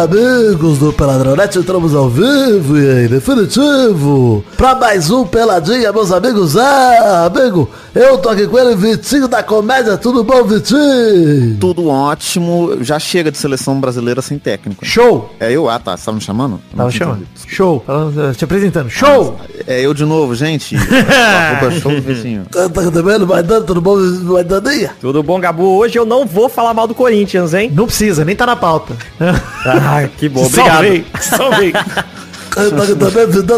[0.00, 1.58] amigos do Peladronete?
[1.58, 6.56] Entramos ao vivo e em definitivo para mais um Peladinha, meus amigos.
[6.56, 9.98] Ah, amigo, eu tô aqui com ele, Vitinho da Comédia.
[9.98, 11.56] Tudo bom, Vitinho?
[11.60, 12.78] Tudo ótimo.
[12.80, 14.84] Já chega de seleção brasileira sem técnico.
[14.84, 15.34] Show!
[15.38, 15.68] É eu?
[15.68, 15.96] Ah, tá.
[15.96, 16.60] Você tava me chamando?
[16.70, 17.26] Tava Não chamando.
[17.46, 17.82] Show!
[17.86, 18.88] Falando, te apresentando.
[18.88, 19.38] Show!
[19.66, 20.76] É eu de novo, gente.
[21.12, 22.46] Arroba show do Vitinho.
[22.50, 22.80] Tá, tá?
[23.26, 24.92] Vai dando, tudo bom, vai daninha?
[25.00, 25.76] Tudo bom, Gabu?
[25.76, 27.70] Hoje eu não vou falar mal do Corinthians, hein?
[27.74, 28.94] Não precisa, nem tá na pauta.
[29.90, 30.72] Ah, que bom, obrigado.
[30.72, 31.72] Salvei, salvei.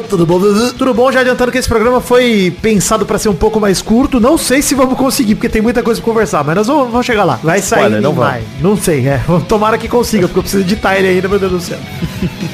[0.09, 0.41] Tudo bom?
[0.77, 1.11] Tudo bom?
[1.11, 4.21] Já adiantando que esse programa foi pensado pra ser um pouco mais curto.
[4.21, 7.07] Não sei se vamos conseguir, porque tem muita coisa pra conversar, mas nós vamos, vamos
[7.07, 7.39] chegar lá.
[7.43, 8.45] Vai sair em não maio.
[8.61, 9.21] Não sei, é.
[9.49, 11.79] Tomara que consiga, porque eu preciso editar ele ainda, meu Deus do céu.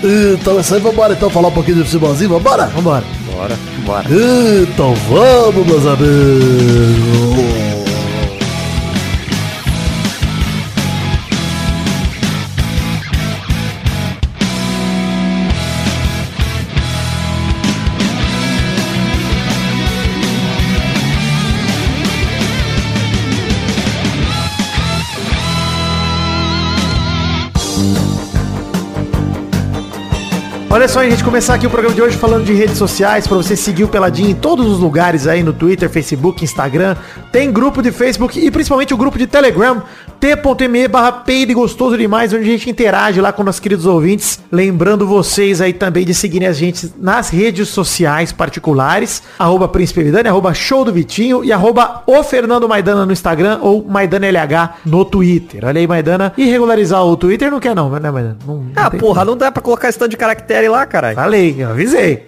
[0.00, 2.66] Então é isso aí, vambora então falar um pouquinho de futebolzinho, vambora?
[2.66, 3.02] Vambora.
[3.32, 4.04] Bora, bora.
[4.08, 7.67] Então vamos, meus amigos.
[30.88, 33.54] Só, a gente começar aqui o programa de hoje falando de redes sociais, pra você
[33.54, 36.96] seguir o Peladinho em todos os lugares aí, no Twitter, Facebook, Instagram.
[37.30, 39.82] Tem grupo de Facebook e principalmente o grupo de Telegram,
[40.18, 44.40] t.me barra peide gostoso demais, onde a gente interage lá com nossos queridos ouvintes.
[44.50, 50.28] Lembrando vocês aí também de seguirem a gente nas redes sociais particulares, arroba Príncipe Vidani,
[50.28, 55.04] arroba Show do Vitinho e arroba o Fernando Maidana no Instagram ou Maidana LH no
[55.04, 55.64] Twitter.
[55.64, 56.32] Olha aí, Maidana.
[56.36, 58.38] E regularizar o Twitter não quer não, né, Maidana?
[58.46, 61.14] Não, não Ah, porra, não dá pra colocar esse tanto de caractere lá, caralho.
[61.16, 62.24] Falei, eu avisei.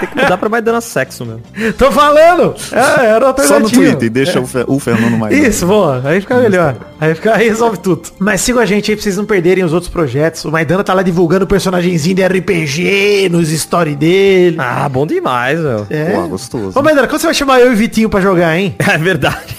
[0.00, 1.42] Tem que mudar pra mais dando sexo mesmo.
[1.78, 2.54] Tô falando!
[2.72, 5.36] É, era Só no Twitter e deixa o, Fer- o Fernando mais.
[5.36, 6.02] Isso, boa.
[6.04, 6.76] Aí fica melhor.
[7.00, 8.02] Aí fica, aí resolve tudo.
[8.18, 10.44] Mas sigam a gente aí pra vocês não perderem os outros projetos.
[10.44, 14.56] O Maidana tá lá divulgando o personagemzinho de RPG nos stories dele.
[14.58, 15.86] Ah, bom demais, meu.
[15.88, 16.10] é.
[16.12, 16.78] Pô, gostoso.
[16.78, 18.74] Ô, Maidana, quando você vai chamar eu e o Vitinho pra jogar, hein?
[18.90, 19.56] É verdade.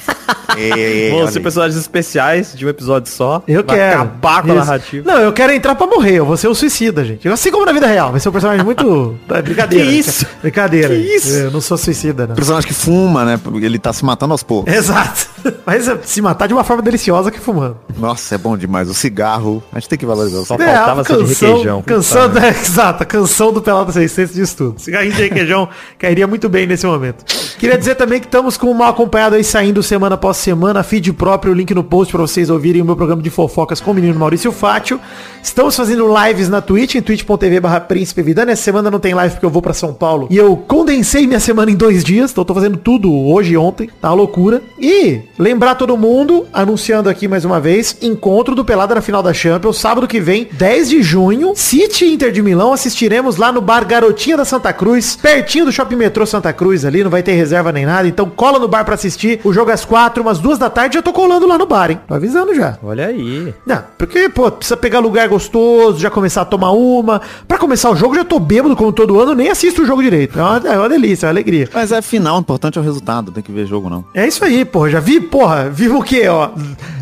[0.57, 3.41] É, Vão ser personagens especiais de um episódio só.
[3.47, 3.95] Eu Vai quero.
[4.01, 5.09] acabar com a narrativa.
[5.09, 6.15] Não, eu quero entrar pra morrer.
[6.15, 7.27] Eu vou ser o suicida, gente.
[7.29, 8.11] Assim como na vida real.
[8.11, 9.15] Vai ser um personagem muito...
[9.29, 9.85] É brincadeira.
[9.99, 10.25] Isso?
[10.41, 10.89] Brincadeira.
[10.89, 11.29] Que isso?
[11.29, 12.35] Eu não sou suicida, não.
[12.35, 13.39] Personagem que fuma, né?
[13.61, 14.73] Ele tá se matando aos poucos.
[14.73, 15.29] Exato.
[15.65, 17.77] Mas é se matar de uma forma deliciosa que fumando.
[17.97, 18.89] Nossa, é bom demais.
[18.89, 19.63] O cigarro.
[19.71, 21.03] A gente tem que valorizar o Só cigarro.
[21.03, 21.81] faltava de requeijão.
[21.81, 24.79] Canção, Puta da, exato, a canção do Pelado 600 diz tudo.
[24.79, 27.23] Cigarrinho de requeijão cairia muito bem nesse momento.
[27.57, 31.13] Queria dizer também que estamos com o mal acompanhado aí saindo semana após semana, feed
[31.13, 34.19] próprio, link no post para vocês ouvirem o meu programa de fofocas com o menino
[34.19, 34.99] Maurício Fátio.
[35.43, 38.51] Estamos fazendo lives na Twitch, em twitch.tv barra Príncipe Vidani.
[38.51, 40.27] Essa semana não tem live porque eu vou para São Paulo.
[40.29, 43.57] E eu condensei minha semana em dois dias, então eu tô fazendo tudo hoje e
[43.57, 44.61] ontem, tá uma loucura.
[44.79, 49.33] E lembrar todo mundo, anunciando aqui mais uma vez, encontro do Pelada na final da
[49.33, 53.85] Champions, sábado que vem, 10 de junho, City Inter de Milão, assistiremos lá no bar
[53.85, 57.71] Garotinha da Santa Cruz, pertinho do Shopping Metrô Santa Cruz ali, não vai ter reserva
[57.71, 60.69] nem nada, então cola no bar pra assistir, o jogo às quatro, umas duas da
[60.69, 61.99] tarde, já tô colando lá no bar, hein?
[62.07, 62.77] Tô avisando já.
[62.83, 63.53] Olha aí.
[63.65, 67.21] Não, porque, pô, precisa pegar lugar gostoso, já começar a tomar uma.
[67.47, 70.39] Pra começar o jogo, já tô bêbado como todo ano, nem assisto o jogo direito.
[70.39, 71.69] É uma, é uma delícia, é uma alegria.
[71.71, 73.31] Mas é final, o importante é o resultado.
[73.31, 74.03] Tem que ver jogo, não.
[74.13, 74.89] É isso aí, porra.
[74.89, 76.49] Já vi, porra, vivo o quê, ó?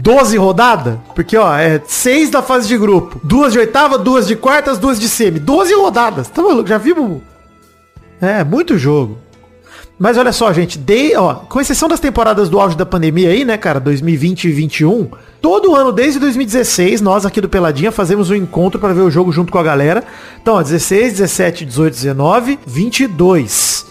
[0.02, 0.98] 12 rodadas?
[1.16, 3.20] Porque, ó, é 6 da fase de grupo.
[3.24, 5.40] Duas de oitava, duas de quartas, duas de semi.
[5.40, 6.28] 12 rodadas.
[6.28, 6.68] Tá maluco?
[6.68, 7.22] Já vimos.
[8.22, 9.18] É, muito jogo.
[9.98, 13.44] Mas olha só, gente, de, ó, com exceção das temporadas do auge da pandemia aí,
[13.44, 15.10] né, cara, 2020 e 21,
[15.42, 19.32] todo ano desde 2016, nós aqui do Peladinha fazemos um encontro para ver o jogo
[19.32, 20.04] junto com a galera.
[20.42, 23.89] Então, ó, 16, 17, 18, 19, 22.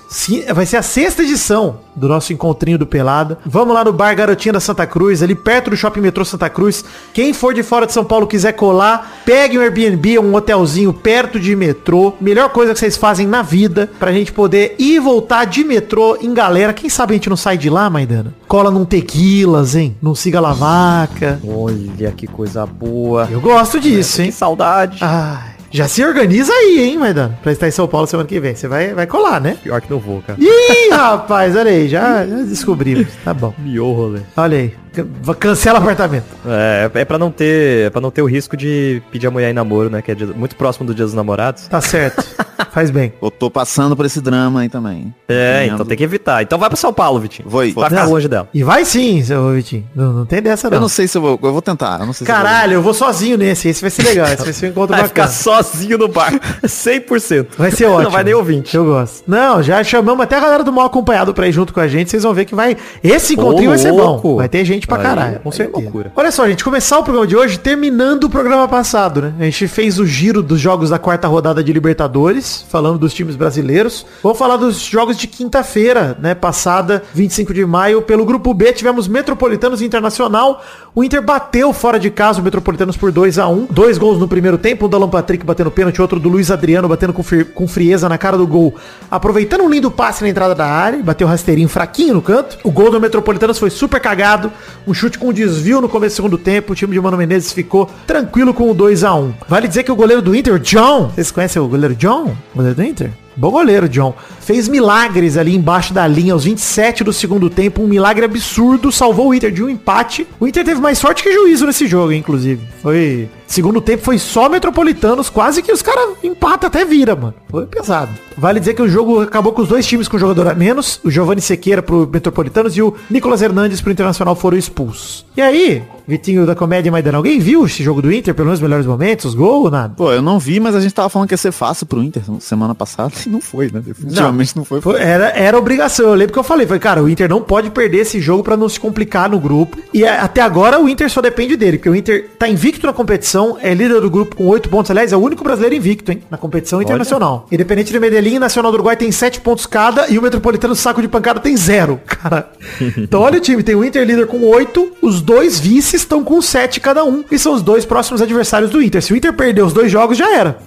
[0.55, 3.39] Vai ser a sexta edição do nosso encontrinho do Pelada.
[3.45, 6.85] Vamos lá no Bar Garotinha da Santa Cruz, ali perto do Shopping Metrô Santa Cruz.
[7.13, 11.39] Quem for de fora de São Paulo quiser colar, pegue um Airbnb, um hotelzinho perto
[11.39, 12.15] de metrô.
[12.21, 16.17] Melhor coisa que vocês fazem na vida pra gente poder ir e voltar de metrô
[16.21, 16.73] em galera.
[16.73, 18.35] Quem sabe a gente não sai de lá, Maidana?
[18.47, 19.97] Cola num tequilas, hein?
[20.01, 21.39] Não siga a vaca.
[21.47, 23.29] Olha que coisa boa.
[23.31, 24.29] Eu gosto disso, hein?
[24.29, 24.99] Que saudade.
[25.03, 27.39] Ai, já se organiza aí, hein, Maidana?
[27.43, 28.55] Pra estar em São Paulo semana que vem.
[28.55, 29.57] Você vai, vai colar, né?
[29.63, 30.39] Pior que não vou, cara.
[30.41, 33.09] Ih, rapaz, olha aí, já, já descobrimos.
[33.25, 33.55] Tá bom.
[33.59, 34.21] Miou rolê.
[34.37, 34.75] Olha aí.
[34.93, 36.25] Can- Cancela o apartamento.
[36.47, 37.87] É, é pra não ter.
[37.87, 40.03] É pra não ter o risco de pedir a mulher em namoro, né?
[40.03, 41.67] Que é dia- muito próximo do dia dos namorados.
[41.69, 42.25] Tá certo.
[42.73, 43.13] Faz bem.
[43.23, 45.15] Eu tô passando por esse drama aí também.
[45.29, 45.75] É, Entendo.
[45.75, 46.43] então tem que evitar.
[46.43, 47.49] Então vai pra São Paulo, Vitinho.
[47.49, 47.73] Vou ir.
[47.73, 48.11] Vai ficar Não.
[48.13, 48.49] longe dela.
[48.53, 49.85] E vai sim, seu Vitinho.
[49.95, 50.81] Não, não tem dessa Eu não.
[50.81, 51.39] não sei se eu vou.
[51.43, 52.01] Eu vou tentar.
[52.01, 52.45] Eu não sei se eu vou.
[52.45, 53.69] Caralho, eu vou sozinho nesse.
[53.69, 54.27] Esse vai ser legal.
[54.27, 55.39] Esse vai ser um encontro Vai ficar bacana.
[55.43, 56.33] sozinho no bar.
[56.65, 57.47] 100%.
[57.57, 58.03] Vai ser ótimo.
[58.05, 58.77] Não vai nem ouvinte.
[58.77, 59.25] Eu gosto.
[59.27, 62.11] Não, já chamamos até a galera do mal acompanhado pra ir junto com a gente.
[62.11, 62.77] Vocês vão ver que vai.
[63.03, 64.37] Esse encontrinho vai ser bom.
[64.37, 65.81] Vai ter gente gente pra Aí- caralho, com é certeza.
[65.83, 66.13] loucura.
[66.17, 69.35] Olha só, gente, começar o programa de hoje terminando o programa passado, né?
[69.41, 73.37] A gente fez o giro dos jogos da quarta rodada de Libertadores, falando dos times
[73.37, 74.07] brasileiros.
[74.23, 76.35] Vamos falar dos jogos de quinta-feira, né?
[76.35, 78.03] Passada, 25 de maio.
[78.03, 80.63] Pelo grupo B tivemos Metropolitanos e Internacional.
[80.99, 84.27] O Inter bateu fora de casa o Metropolitanos por 2 a 1 Dois gols no
[84.27, 87.45] primeiro tempo, um do Alan Patrick batendo pênalti, outro do Luiz Adriano batendo com, fri-
[87.45, 88.75] com frieza na cara do gol.
[89.09, 92.59] Aproveitando um lindo passe na entrada da área, bateu rasteirinho fraquinho no canto.
[92.65, 94.51] O gol do Metropolitanos foi super cagado.
[94.89, 96.73] Um chute com desvio no começo do segundo tempo.
[96.73, 99.93] O time de Mano Menezes ficou tranquilo com o 2 a 1 Vale dizer que
[99.93, 102.35] o goleiro do Inter, John, vocês conhecem o goleiro John?
[102.53, 103.13] O goleiro do Inter?
[103.39, 104.17] Bom goleiro, John.
[104.41, 107.85] Fez milagres ali embaixo da linha, aos 27 do segundo tempo.
[107.85, 108.91] Um milagre absurdo.
[108.91, 110.27] Salvou o Inter de um empate.
[110.41, 112.67] O Inter teve mais sorte que juízo nesse jogo, inclusive.
[112.83, 113.29] Foi.
[113.49, 115.29] Segundo tempo foi só metropolitanos.
[115.31, 117.35] Quase que os caras empatam até vira, mano.
[117.51, 118.11] Foi pesado.
[118.37, 121.01] Vale dizer que o jogo acabou com os dois times com jogador a menos.
[121.03, 125.27] O Giovanni Sequeira pro Metropolitanos e o Nicolas Hernandes pro Internacional foram expulsos.
[125.37, 128.63] E aí, Vitinho da Comédia Maidana, alguém viu esse jogo do Inter, pelo menos os
[128.63, 129.95] melhores momentos, os gols ou nada?
[129.97, 132.23] Pô, eu não vi, mas a gente tava falando que ia ser fácil pro Inter
[132.41, 133.81] semana passada e não foi, né?
[133.85, 134.81] Definitivamente não, foi.
[134.81, 136.07] Foi- era, era obrigação.
[136.09, 138.57] Eu lembro que eu falei, falei, cara, o Inter não pode perder esse jogo pra
[138.57, 139.79] não se complicar no grupo.
[139.93, 143.38] E até agora o Inter só depende dele, porque o Inter tá invicto na competição,
[143.61, 144.91] é líder do grupo com oito pontos.
[144.91, 146.23] Aliás, é o único brasileiro invicto, hein?
[146.31, 147.47] Na competição internacional.
[147.53, 151.01] Independente de Medellín e Nacional do Uruguai tem sete pontos cada e o Metropolitano Saco
[151.01, 152.51] de Pancada tem zero, cara.
[152.97, 156.41] Então olha o time, tem o Inter líder com oito, os dois vices estão com
[156.43, 159.03] sete cada um, e são os dois próximos adversários do Inter.
[159.03, 160.59] Se o Inter perder os dois jogos, já era.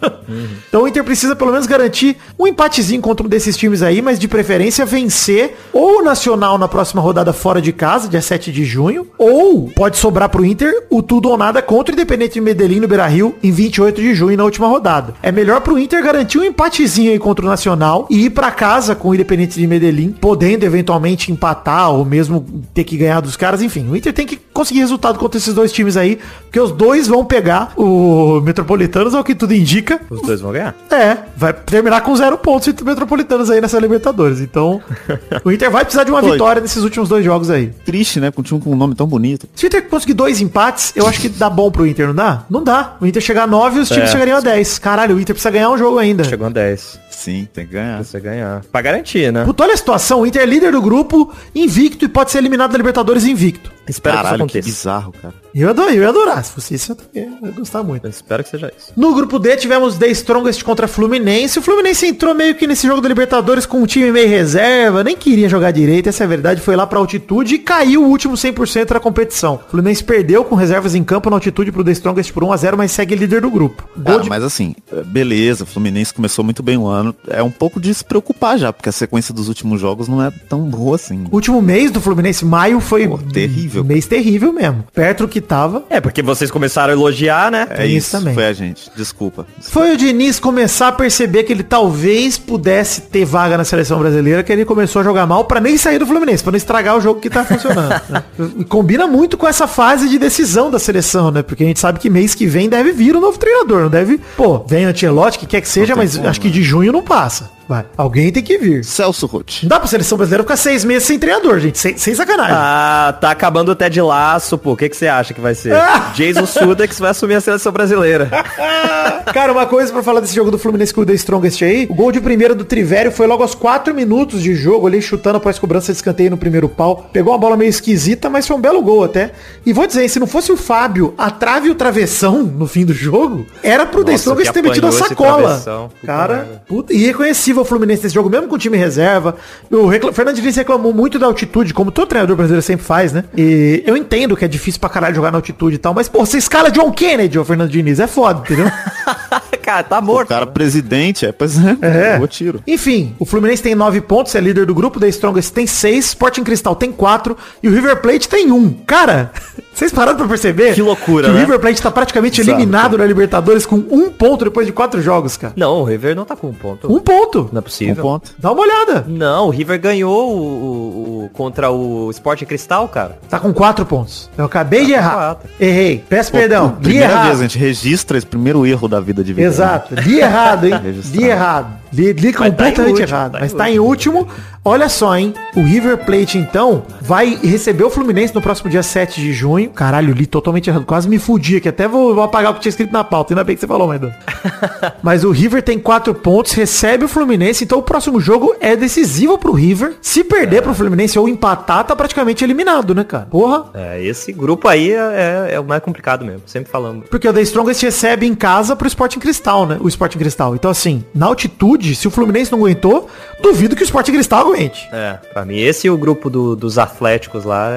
[0.68, 4.18] Então o Inter precisa pelo menos garantir um empatezinho contra um desses times aí, mas
[4.18, 8.64] de preferência vencer ou o Nacional na próxima rodada fora de casa, dia 7 de
[8.64, 12.61] junho, ou pode sobrar pro Inter o tudo ou nada contra o Independente de Medellín
[12.80, 15.14] no Beira-Rio em 28 de junho na última rodada.
[15.22, 18.96] É melhor pro Inter garantir um empatezinho aí contra o Nacional e ir pra casa
[18.96, 23.62] com o Independente de Medellín, podendo eventualmente empatar ou mesmo ter que ganhar dos caras,
[23.62, 23.88] enfim.
[23.90, 27.24] O Inter tem que conseguir resultado contra esses dois times aí, porque os dois vão
[27.26, 30.76] pegar o Metropolitanos, ao que tudo indica, Os dois vão ganhar.
[30.92, 34.40] é, vai terminar com zero pontos entre metropolitanos aí nessa Libertadores.
[34.42, 34.82] Então,
[35.44, 36.32] o Inter vai precisar de uma Foi.
[36.34, 37.68] vitória nesses últimos dois jogos aí.
[37.86, 38.30] Triste, né?
[38.32, 39.48] Com um time com um nome tão bonito.
[39.56, 42.44] Se o Inter conseguir dois empates, eu acho que dá bom pro Inter, não dá?
[42.52, 42.98] Não dá.
[43.00, 44.12] O Inter chegar a 9 e os times É.
[44.12, 44.78] chegariam a 10.
[44.78, 46.26] Caralho, o Inter precisa ganhar um jogo ainda.
[46.26, 47.00] Chegou a 10.
[47.12, 47.96] Sim, tem que ganhar.
[47.98, 48.62] Pra você ganhar.
[48.72, 49.44] Pra garantir, né?
[49.46, 50.22] Puta, olha a situação.
[50.22, 53.72] O Inter é líder do grupo, invicto e pode ser eliminado da Libertadores invicto.
[53.88, 55.10] Espero Caralho, que que isso aconteça.
[55.10, 55.34] bizarro, cara.
[55.54, 56.44] Eu ia adorar, eu ia adorar.
[56.46, 58.06] Se fosse isso, eu também ia gostar muito.
[58.06, 58.94] Eu espero que seja isso.
[58.96, 61.60] No grupo D tivemos The Strongest contra Fluminense.
[61.60, 65.18] O Fluminense entrou meio que nesse jogo da Libertadores com um time meio reserva, nem
[65.18, 66.62] queria jogar direito, essa é a verdade.
[66.62, 69.56] Foi lá pra altitude e caiu o último 100% da competição.
[69.68, 72.92] O Fluminense perdeu com reservas em campo na altitude pro The Strongest por 1x0, mas
[72.92, 73.84] segue líder do grupo.
[73.98, 77.01] Gol Ah, de- mas assim, é, beleza, o Fluminense começou muito bem o ano.
[77.28, 80.32] É um pouco de se preocupar já, porque a sequência dos últimos jogos não é
[80.50, 81.26] tão boa assim.
[81.32, 83.84] O último mês do Fluminense, maio, foi Pô, terrível.
[83.84, 84.84] um mês terrível mesmo.
[84.94, 85.84] Perto do que tava.
[85.90, 87.68] É, porque vocês começaram a elogiar, né?
[87.72, 88.34] É isso isso, também.
[88.34, 88.92] foi a gente.
[88.96, 89.46] Desculpa.
[89.62, 94.44] Foi o Diniz começar a perceber que ele talvez pudesse ter vaga na seleção brasileira,
[94.44, 97.02] que ele começou a jogar mal pra nem sair do Fluminense, pra não estragar o
[97.02, 98.02] jogo que tá funcionando.
[98.10, 98.24] né?
[98.58, 101.42] E combina muito com essa fase de decisão da seleção, né?
[101.42, 104.20] Porque a gente sabe que mês que vem deve vir o novo treinador, não deve...
[104.36, 106.54] Pô, vem Antielotti, que quer que seja, mas como, acho que né?
[106.54, 107.52] de junho não passa.
[107.72, 107.86] Vai.
[107.96, 108.84] Alguém tem que vir.
[108.84, 109.64] Celso Roth.
[109.64, 111.80] Não dá pra seleção brasileira ficar seis meses sem treinador, gente.
[111.80, 112.54] Sem, sem sacanagem.
[112.54, 114.74] Ah, tá acabando até de laço, pô.
[114.74, 115.74] O que, que você acha que vai ser?
[115.74, 116.12] Ah!
[116.14, 118.30] Jason Sudex vai assumir a seleção brasileira.
[119.34, 121.88] Cara, uma coisa pra falar desse jogo do Fluminense com o The Strongest aí.
[121.90, 125.38] O gol de primeira do Trivério foi logo aos 4 minutos de jogo, ali chutando
[125.38, 127.10] após cobrança de escanteio no primeiro pau.
[127.14, 129.32] Pegou uma bola meio esquisita, mas foi um belo gol até.
[129.66, 132.86] E vou dizer, se não fosse o Fábio, a trave e o travessão no fim
[132.86, 135.90] do jogo, era pro The Nossa, Strongest que ter metido a sacola.
[136.06, 139.36] Cara, puta, irreconhecível o Fluminense nesse jogo, mesmo com o time reserva.
[139.70, 140.12] O recla...
[140.14, 143.24] Fernando Diniz reclamou muito da altitude, como todo treinador brasileiro sempre faz, né?
[143.38, 146.26] E eu entendo que é difícil pra caralho jogar na altitude e tal, mas, pô,
[146.26, 148.72] você escala John Kennedy, ô Fernando Diniz, é foda, entendeu?
[149.62, 150.28] Cara, tá O morto.
[150.28, 152.18] cara presidente, é, pois é, É.
[152.18, 152.64] boa tiro.
[152.66, 156.44] Enfim, o Fluminense tem 9 pontos, é líder do grupo, da Strongest tem 6, Sporting
[156.44, 158.72] Cristal tem 4 e o River Plate tem 1.
[158.88, 159.32] Cara,
[159.74, 160.74] vocês pararam pra perceber?
[160.74, 161.40] Que loucura, que o né?
[161.42, 165.38] River Plate tá praticamente Bizarro, eliminado na Libertadores com um ponto depois de 4 jogos,
[165.38, 165.54] cara.
[165.56, 166.92] Não, o River não tá com um ponto.
[166.94, 167.50] Um ponto.
[167.52, 168.02] Não é Um possível.
[168.04, 168.32] ponto.
[168.38, 169.06] Dá uma olhada.
[169.08, 173.18] Não, o River ganhou o, o- o- contra o Sporting Cristal, cara.
[173.30, 174.30] Tá com 4 pontos.
[174.38, 175.14] Eu acabei de com errar.
[175.14, 175.50] quatro.
[175.60, 176.04] Errei.
[176.08, 176.72] Peço Pô, perdão.
[176.82, 177.26] Primeira errado.
[177.28, 179.48] vez a gente registra esse primeiro erro da vida de vida.
[179.48, 179.96] Exato.
[179.96, 180.74] Li errado, hein?
[181.12, 181.81] Li errado.
[181.94, 183.32] Li, li Mas tá completamente último, errado.
[183.34, 184.28] tá em mas tá em último.
[184.64, 185.34] Olha só, hein?
[185.56, 189.72] O River Plate, então, vai receber o Fluminense no próximo dia 7 de junho.
[189.72, 190.86] Caralho, li totalmente errado.
[190.86, 191.68] Quase me fudi aqui.
[191.68, 193.34] Até vou, vou apagar o que tinha escrito na pauta.
[193.34, 194.12] Ainda bem que você falou, Maidon.
[195.02, 197.64] mas o River tem 4 pontos, recebe o Fluminense.
[197.64, 199.96] Então o próximo jogo é decisivo pro River.
[200.00, 203.26] Se perder pro Fluminense ou empatar, tá praticamente eliminado, né, cara?
[203.32, 203.66] Porra.
[203.74, 206.44] É, esse grupo aí é, é- é o mais complicado mesmo.
[206.46, 207.06] Sempre falamos.
[207.10, 209.78] Porque o The Strongest recebe em casa pro Sporting Cristal, né?
[209.82, 210.54] O Sporting Cristal.
[210.54, 213.10] Então, assim, na altitude, se o Fluminense não aguentou,
[213.42, 214.88] duvido que o Sporting Cristal aguente.
[214.92, 217.70] É, pra mim esse e o grupo do- dos Atléticos lá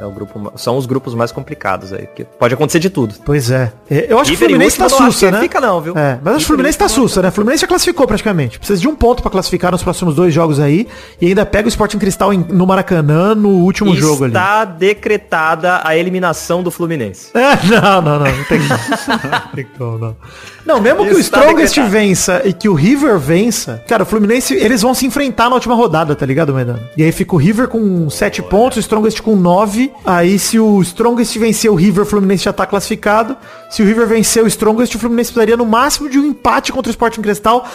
[0.00, 2.06] é, o grupo, são os grupos mais complicados aí.
[2.06, 3.14] Porque pode acontecer de tudo.
[3.24, 3.70] Pois é.
[3.90, 5.40] Eu acho que o Fluminense tá sussa, que né?
[5.40, 5.96] fica não, viu?
[5.96, 7.28] É, mas acho que o Fluminense tá sussa, né?
[7.28, 8.58] O Fluminense já classificou praticamente.
[8.58, 10.88] Precisa de um ponto pra classificar nos próximos dois jogos aí.
[11.20, 14.32] E ainda pega o Sporting Cristal no Maracanã no último jogo ali.
[14.32, 17.30] Está decretada a eliminação do Fluminense.
[17.34, 19.98] É, não, não, não, não tem como.
[19.98, 20.16] Não não.
[20.64, 21.90] Não, mesmo que o Strongest decretado.
[21.90, 25.74] vença e que o River vença, cara, o Fluminense, eles vão se enfrentar na última
[25.74, 26.80] rodada, tá ligado, Medano?
[26.96, 29.89] E aí fica o River com 7 pontos, o Strongest com 9.
[30.04, 33.36] Aí se o Strongest vencer o River, o Fluminense já tá classificado.
[33.70, 36.88] Se o River vencer o Strongest, o Fluminense precisaria no máximo de um empate contra
[36.88, 37.68] o Sporting Cristal.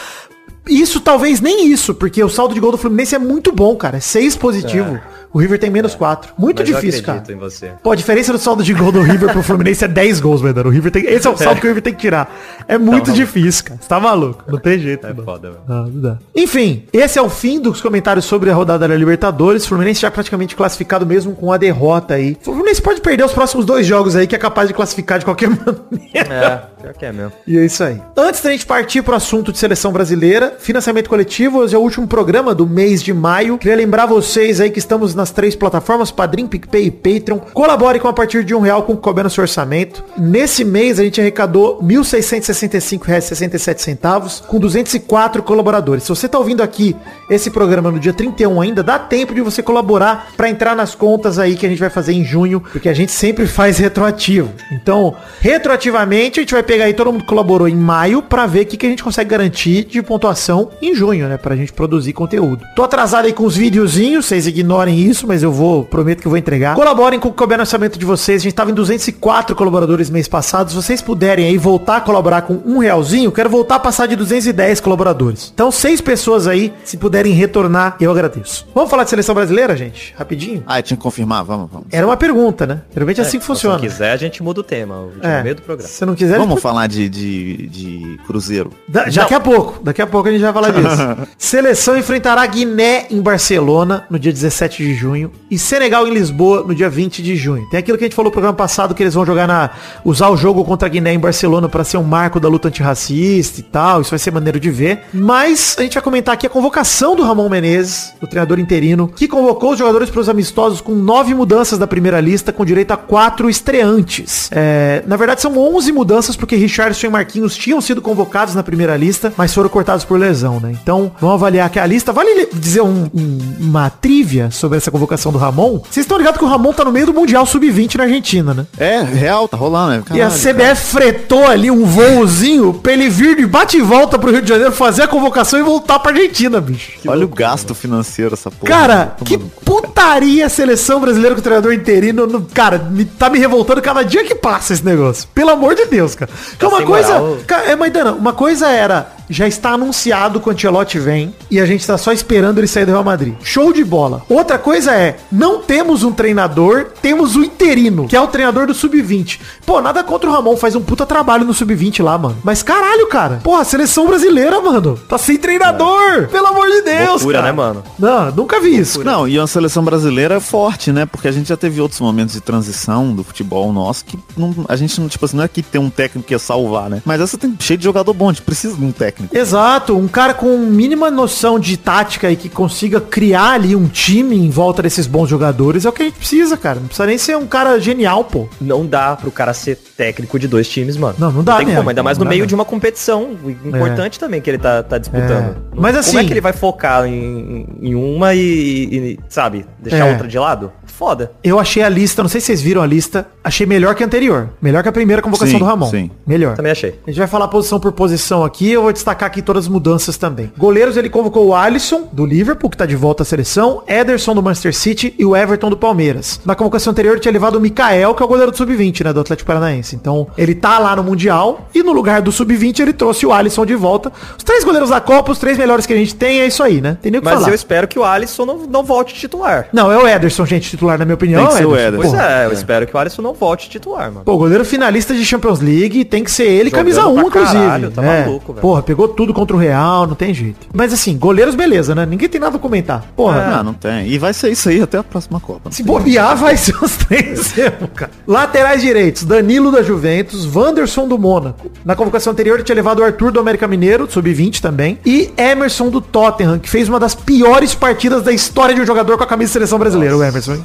[0.68, 3.98] Isso talvez nem isso, porque o saldo de gol do Fluminense é muito bom, cara.
[3.98, 4.98] É 6 positivo.
[5.32, 6.32] O River tem menos 4.
[6.38, 7.18] Muito Mas difícil, cara.
[7.18, 7.72] acredito em você.
[7.82, 10.70] Pô, a diferença do saldo de gol do River pro Fluminense é 10 gols, Medano.
[10.70, 11.04] O River tem.
[11.04, 12.34] Esse é o saldo que o River tem que tirar.
[12.66, 13.14] É muito Não, não.
[13.14, 13.78] difícil, cara.
[13.82, 14.42] Você tá maluco.
[14.48, 15.06] Não tem jeito.
[15.06, 15.22] É não.
[15.24, 15.62] foda, velho.
[15.68, 16.18] Não, não dá.
[16.34, 19.66] Enfim, esse é o fim dos comentários sobre a rodada da Libertadores.
[19.66, 22.38] Fluminense já praticamente classificado mesmo com a derrota aí.
[22.40, 25.26] O Fluminense pode perder os próximos dois jogos aí, que é capaz de classificar de
[25.26, 26.70] qualquer maneira.
[26.78, 27.32] É, pior que é mesmo.
[27.46, 28.00] E é isso aí.
[28.16, 32.06] Antes da gente partir pro assunto de seleção brasileira, financiamento coletivo, hoje é o último
[32.06, 33.58] programa do mês de maio.
[33.58, 37.38] Queria lembrar vocês aí que estamos nas três plataformas, Padrim, PicPay e Patreon.
[37.52, 40.04] Colabore com a partir de um real com o que couber no seu orçamento.
[40.16, 46.04] Nesse mês a gente arrecadou R$ 1.665,67 com 204 colaboradores.
[46.04, 46.96] Se você tá ouvindo aqui
[47.28, 51.38] esse programa no dia 31 ainda, dá tempo de você colaborar para entrar nas contas
[51.38, 54.52] aí que a gente vai fazer em junho, porque a gente sempre faz retroativo.
[54.72, 58.62] Então, retroativamente, a gente vai pegar aí todo mundo que colaborou em maio para ver
[58.62, 60.45] o que, que a gente consegue garantir de pontuação
[60.82, 61.36] em junho, né?
[61.36, 62.64] Pra gente produzir conteúdo.
[62.74, 66.30] Tô atrasado aí com os videozinhos, vocês ignorem isso, mas eu vou, prometo que eu
[66.30, 66.74] vou entregar.
[66.74, 68.42] Colaborem com o que couber no orçamento de vocês.
[68.42, 70.70] A gente tava em 204 colaboradores mês passado.
[70.70, 74.16] Se vocês puderem aí voltar a colaborar com um realzinho, quero voltar a passar de
[74.16, 75.50] 210 colaboradores.
[75.54, 78.66] Então, seis pessoas aí, se puderem retornar, eu agradeço.
[78.74, 80.14] Vamos falar de seleção brasileira, gente?
[80.16, 80.62] Rapidinho?
[80.66, 81.86] Ah, eu tinha que confirmar, vamos, vamos.
[81.90, 82.82] Era uma pergunta, né?
[82.92, 83.78] Geralmente é assim que Se funciona.
[83.78, 84.96] você quiser, a gente muda o tema.
[85.00, 85.38] O É.
[85.38, 85.88] no meio do programa.
[85.88, 88.70] Se não quiser, Vamos falar de, de, de Cruzeiro.
[88.88, 91.28] Da- daqui a pouco, daqui a pouco a gente vai falar disso.
[91.38, 96.74] Seleção enfrentará Guiné em Barcelona no dia 17 de junho e Senegal em Lisboa no
[96.74, 97.68] dia 20 de junho.
[97.70, 99.70] Tem aquilo que a gente falou no programa passado que eles vão jogar na
[100.04, 103.60] usar o jogo contra a Guiné em Barcelona para ser um marco da luta antirracista
[103.60, 104.00] e tal.
[104.00, 105.02] Isso vai ser maneiro de ver.
[105.12, 109.28] Mas a gente vai comentar aqui a convocação do Ramon Menezes, o treinador interino, que
[109.28, 112.96] convocou os jogadores para os amistosos com nove mudanças da primeira lista, com direito a
[112.96, 114.48] quatro estreantes.
[114.52, 118.96] É, na verdade são 11 mudanças porque Richardson e Marquinhos tinham sido convocados na primeira
[118.96, 120.72] lista, mas foram cortados por lesão, né?
[120.82, 122.12] Então, vamos avaliar aqui a lista.
[122.12, 125.78] Vale le- dizer um- um- uma trivia sobre essa convocação do Ramon?
[125.90, 128.66] Vocês estão ligados que o Ramon tá no meio do Mundial Sub-20 na Argentina, né?
[128.78, 130.02] É, real, tá rolando, né?
[130.12, 134.30] e a CBF fretou ali um voozinho pra ele vir de bate e volta pro
[134.30, 136.92] Rio de Janeiro, fazer a convocação e voltar pra Argentina, bicho.
[137.02, 137.10] cara.
[137.16, 138.70] Olha o gasto financeiro essa porra.
[138.72, 142.26] Cara, Tá que putaria a seleção brasileira com o treinador interino.
[142.26, 145.28] no- cara, me, tá me revoltando cada dia que passa esse negócio.
[145.34, 146.30] Pelo amor de Deus, cara.
[146.52, 147.18] Que Tá uma coisa.
[147.18, 147.38] moral.
[147.46, 149.12] Cara, é, Maidana, uma coisa era.
[149.28, 152.84] Já está anunciado que o Ancelotti vem e a gente tá só esperando ele sair
[152.84, 153.34] do Real Madrid.
[153.42, 154.22] Show de bola.
[154.28, 158.74] Outra coisa é, não temos um treinador, temos o interino, que é o treinador do
[158.74, 159.40] Sub-20.
[159.64, 162.36] Pô, nada contra o Ramon, faz um puta trabalho no Sub-20 lá, mano.
[162.44, 163.40] Mas caralho, cara.
[163.42, 164.98] Porra, a seleção brasileira, mano.
[165.08, 166.28] Tá sem treinador.
[166.28, 167.46] Pelo amor de Deus, Loucura, cara.
[167.46, 167.82] né, mano?
[167.98, 169.02] Não, nunca vi isso.
[169.02, 171.06] Não, e uma seleção brasileira é forte, né?
[171.06, 174.76] Porque a gente já teve outros momentos de transição do futebol nosso que não, a
[174.76, 177.02] gente não, tipo assim, não é que tem um técnico que ia salvar, né?
[177.04, 179.15] Mas essa tem cheio de jogador bom, a gente precisa de um técnico.
[179.32, 184.36] Exato, um cara com mínima noção de tática e que consiga criar ali um time
[184.36, 186.78] em volta desses bons jogadores é o que a gente precisa, cara.
[186.80, 188.48] Não precisa nem ser um cara genial, pô.
[188.60, 191.14] Não dá pro cara ser técnico de dois times, mano.
[191.18, 192.48] Não, não dá tem como, ainda mais Não no meio mesmo.
[192.48, 195.30] de uma competição importante também que ele tá, tá disputando.
[195.30, 195.54] É.
[195.74, 200.06] Mas Como assim- é que ele vai focar em, em uma e, e, sabe, deixar
[200.06, 200.10] É.
[200.12, 200.72] outra de lado?
[200.96, 201.32] Foda.
[201.44, 204.06] Eu achei a lista, não sei se vocês viram a lista, achei melhor que a
[204.06, 204.48] anterior.
[204.62, 205.90] Melhor que a primeira convocação Sim, do Ramon.
[205.90, 206.10] sim.
[206.26, 206.56] Melhor.
[206.56, 206.98] Também achei.
[207.06, 210.16] A gente vai falar posição por posição aqui, eu vou destacar aqui todas as mudanças
[210.16, 210.50] também.
[210.56, 214.42] Goleiros, ele convocou o Alisson, do Liverpool, que tá de volta à seleção, Ederson do
[214.42, 216.40] Manchester City e o Everton do Palmeiras.
[216.44, 219.12] Na convocação anterior, ele tinha levado o Mikael, que é o goleiro do Sub-20, né,
[219.12, 219.94] do Atlético Paranaense.
[219.94, 223.66] Então, ele tá lá no Mundial, e no lugar do Sub-20, ele trouxe o Alisson
[223.66, 224.10] de volta.
[224.36, 226.80] Os três goleiros da Copa, os três melhores que a gente tem, é isso aí,
[226.80, 226.96] né?
[227.02, 227.48] Tem nem o que Mas falar.
[227.50, 229.68] eu espero que o Alisson não, não volte titular.
[229.72, 231.40] Não, é o Ederson, gente, titular, na minha opinião.
[231.42, 232.10] Tem que é ser o Ederson.
[232.10, 234.24] Pois é, eu espero que o Alisson não volte titular, mano.
[234.24, 237.58] Pô, goleiro finalista de Champions League, tem que ser ele, Jogando camisa 1, pra inclusive.
[237.64, 238.24] caralho, tá É.
[238.24, 238.60] maluco, velho.
[238.62, 240.66] Porra, pegou tudo contra o Real, não tem jeito.
[240.72, 242.06] Mas assim, goleiros, beleza, né?
[242.06, 243.04] Ninguém tem nada a comentar.
[243.16, 244.06] Porra, Não, não tem.
[244.08, 245.70] E vai ser isso aí até a próxima Copa.
[245.72, 248.10] se bobear, vai ser os três mesmo, cara.
[248.26, 251.70] Laterais direitos, Danilo da Juventus, Wanderson do Mônaco.
[251.84, 254.98] Na convocação anterior, ele tinha levado o Arthur do América Mineiro, sub-20 também.
[255.04, 259.16] E Emerson do Tottenham, que fez uma das piores partidas da história de um jogador
[259.16, 260.54] com a camisa de seleção brasileira, o Emerson.
[260.54, 260.64] hein?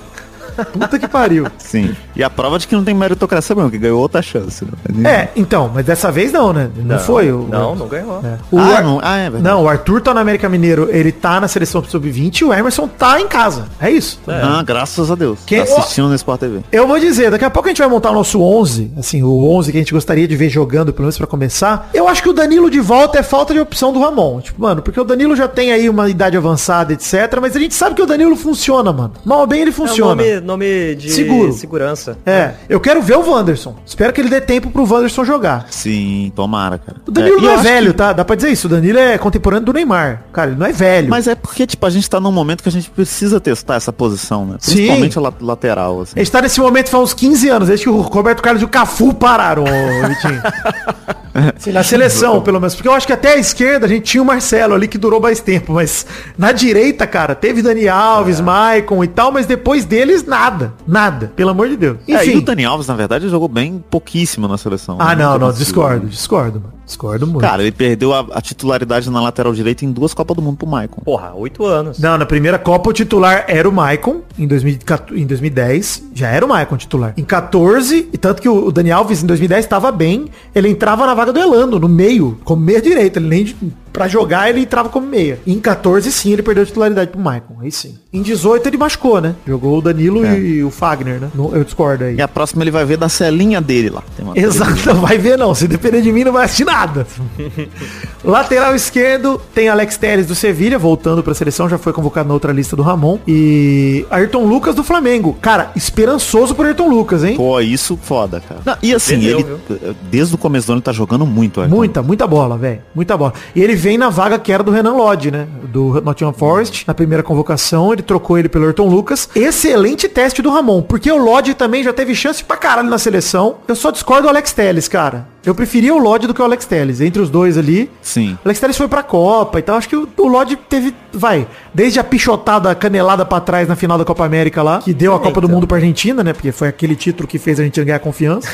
[0.66, 1.48] Puta que pariu.
[1.58, 1.96] Sim.
[2.16, 4.66] E a prova de que não tem meritocracia mesmo, que ganhou outra chance.
[4.94, 5.10] Né?
[5.12, 6.70] É, então, mas dessa vez não, né?
[6.76, 7.48] Não, foi o.
[7.50, 8.22] Não, não ganhou.
[8.24, 8.38] É.
[8.52, 9.00] O ah, Ar- não.
[9.02, 9.44] Ah, é verdade.
[9.44, 12.88] Não, o Arthur tá no América Mineiro, ele tá na seleção sub-20 e o Emerson
[12.88, 13.66] tá em casa.
[13.80, 14.20] É isso.
[14.28, 15.40] Ah, graças a Deus.
[15.46, 16.60] Quem- Tá assistindo no Sport TV.
[16.72, 19.48] Eu vou dizer, daqui a pouco a gente vai montar o nosso 11, assim, o
[19.50, 21.90] 11 que a gente gostaria de ver jogando, pelo menos pra começar.
[21.94, 24.42] Eu acho que o Danilo de volta é falta de opção do Ramon.
[24.42, 27.38] Tipo, mano, porque o Danilo já tem aí uma idade avançada, etc.
[27.42, 29.14] Mas a gente sabe que o Danilo funciona, mano.
[29.24, 30.16] Mal ou bem ele É funciona.
[30.16, 31.54] nome, nome de Seguro.
[31.54, 32.18] segurança.
[32.26, 33.76] É, eu quero ver o Wanderson.
[33.86, 35.68] Espero que ele dê tempo pro Wanderson jogar.
[35.70, 36.98] Sim, tomara, cara.
[37.08, 38.14] O Danilo e não eu é velho, que- tá?
[38.14, 38.68] Dá pra dizer isso.
[38.68, 40.24] O Danilo é contemporâneo do Neymar.
[40.34, 41.10] Cara, ele não é velho.
[41.10, 43.92] Mas é porque, tipo, a gente tá num momento que a gente precisa testar essa
[43.94, 44.56] posição, né?
[44.60, 44.76] Sim.
[44.76, 46.14] Principalmente a la- lateral, assim.
[46.16, 48.66] A gente tá nesse momento faz uns 15 anos, desde que o Roberto Carlos e
[48.66, 50.42] o Cafu pararam, Vitinho.
[51.74, 52.76] Na seleção, pelo menos.
[52.76, 55.20] Porque eu acho que até a esquerda a gente tinha o Marcelo ali que durou
[55.22, 55.74] mais tempo.
[55.74, 56.06] Mas
[56.38, 58.44] na direita, cara, teve Dani Alves, É.
[58.44, 60.74] Maicon e tal, mas depois deles, nada.
[60.88, 61.32] Nada.
[61.36, 61.98] Pelo amor de Deus.
[62.08, 62.42] É, e o Enfim.
[62.42, 64.98] Dani Alves, na verdade, jogou bem pouquíssimo na seleção.
[65.00, 65.24] ah, né?
[65.24, 65.66] não, não, conseguiu.
[65.66, 66.08] discordo.
[66.08, 66.74] Discordo, mano.
[66.92, 67.40] Discordo muito.
[67.42, 70.68] Cara, ele perdeu a, a titularidade na lateral direita em duas Copas do Mundo pro
[70.68, 71.02] Maicon.
[71.04, 72.00] Porra, oito anos.
[72.00, 76.46] Não, na primeira Copa o titular era o Maicon, em, 2014, em 2010, já era
[76.46, 77.14] o Maicon titular.
[77.18, 81.06] Em 14, e tanto que o o Dani Alves em 2010 estava bem, ele entrava
[81.06, 83.56] na vaga do Elano, no meio, como meia direita, ele nem de-
[83.94, 85.40] pra jogar ele entrava como meia.
[85.46, 87.96] Em 14 sim, ele perdeu a titularidade pro Maicon, aí sim.
[88.14, 89.36] Em 18 ele machucou, né?
[89.48, 90.38] Jogou o Danilo É.
[90.38, 91.30] e o Fagner, né?
[91.34, 92.16] Não- Eu discordo aí.
[92.16, 94.04] E a próxima ele vai ver da celinha dele lá.
[94.16, 95.54] Tem uma- Exato, não vai ver não.
[95.56, 97.06] Se depender de mim, não vai assistir nada.
[98.24, 102.52] Lateral esquerdo tem Alex Teres do Sevilha, voltando pra seleção, já foi convocado na outra
[102.54, 103.18] lista do Ramon.
[103.28, 105.36] E Ayrton Lucas do Flamengo.
[105.42, 107.36] Cara, esperançoso por Ayrton Lucas, hein?
[107.36, 108.62] Pô, isso foda, cara.
[108.66, 111.76] Não, e assim, Entendeu, ele, desde o começo do ano, ele tá jogando muito, Ayrton.
[111.76, 112.82] Muita, muita bola, velho.
[112.94, 113.34] Muita bola.
[113.56, 115.48] E ele vem na vaga que era do Renan Lodge, né?
[115.64, 116.84] Do Nottingham Forest.
[116.88, 119.28] Na primeira convocação, ele trocou ele pelo Ayrton Lucas.
[119.36, 123.56] Excelente teste do Ramon, porque o Lodge também já teve chance pra caralho na seleção.
[123.68, 125.28] Eu só discordo do Alex Telles, cara.
[125.44, 127.02] Eu preferia o Lodge do que o Alex Telles.
[127.02, 128.38] Entre os dois ali, Sim.
[128.44, 129.76] O Alex Telles foi pra Copa e tal.
[129.76, 133.98] Acho que o, o Lodge teve, vai, desde a pichotada, canelada pra trás na final
[133.98, 135.56] da Copa América lá, que deu a Copa do então.
[135.56, 136.32] Mundo pra Argentina, né?
[136.32, 138.48] Porque foi aquele título que fez a Argentina ganhar confiança.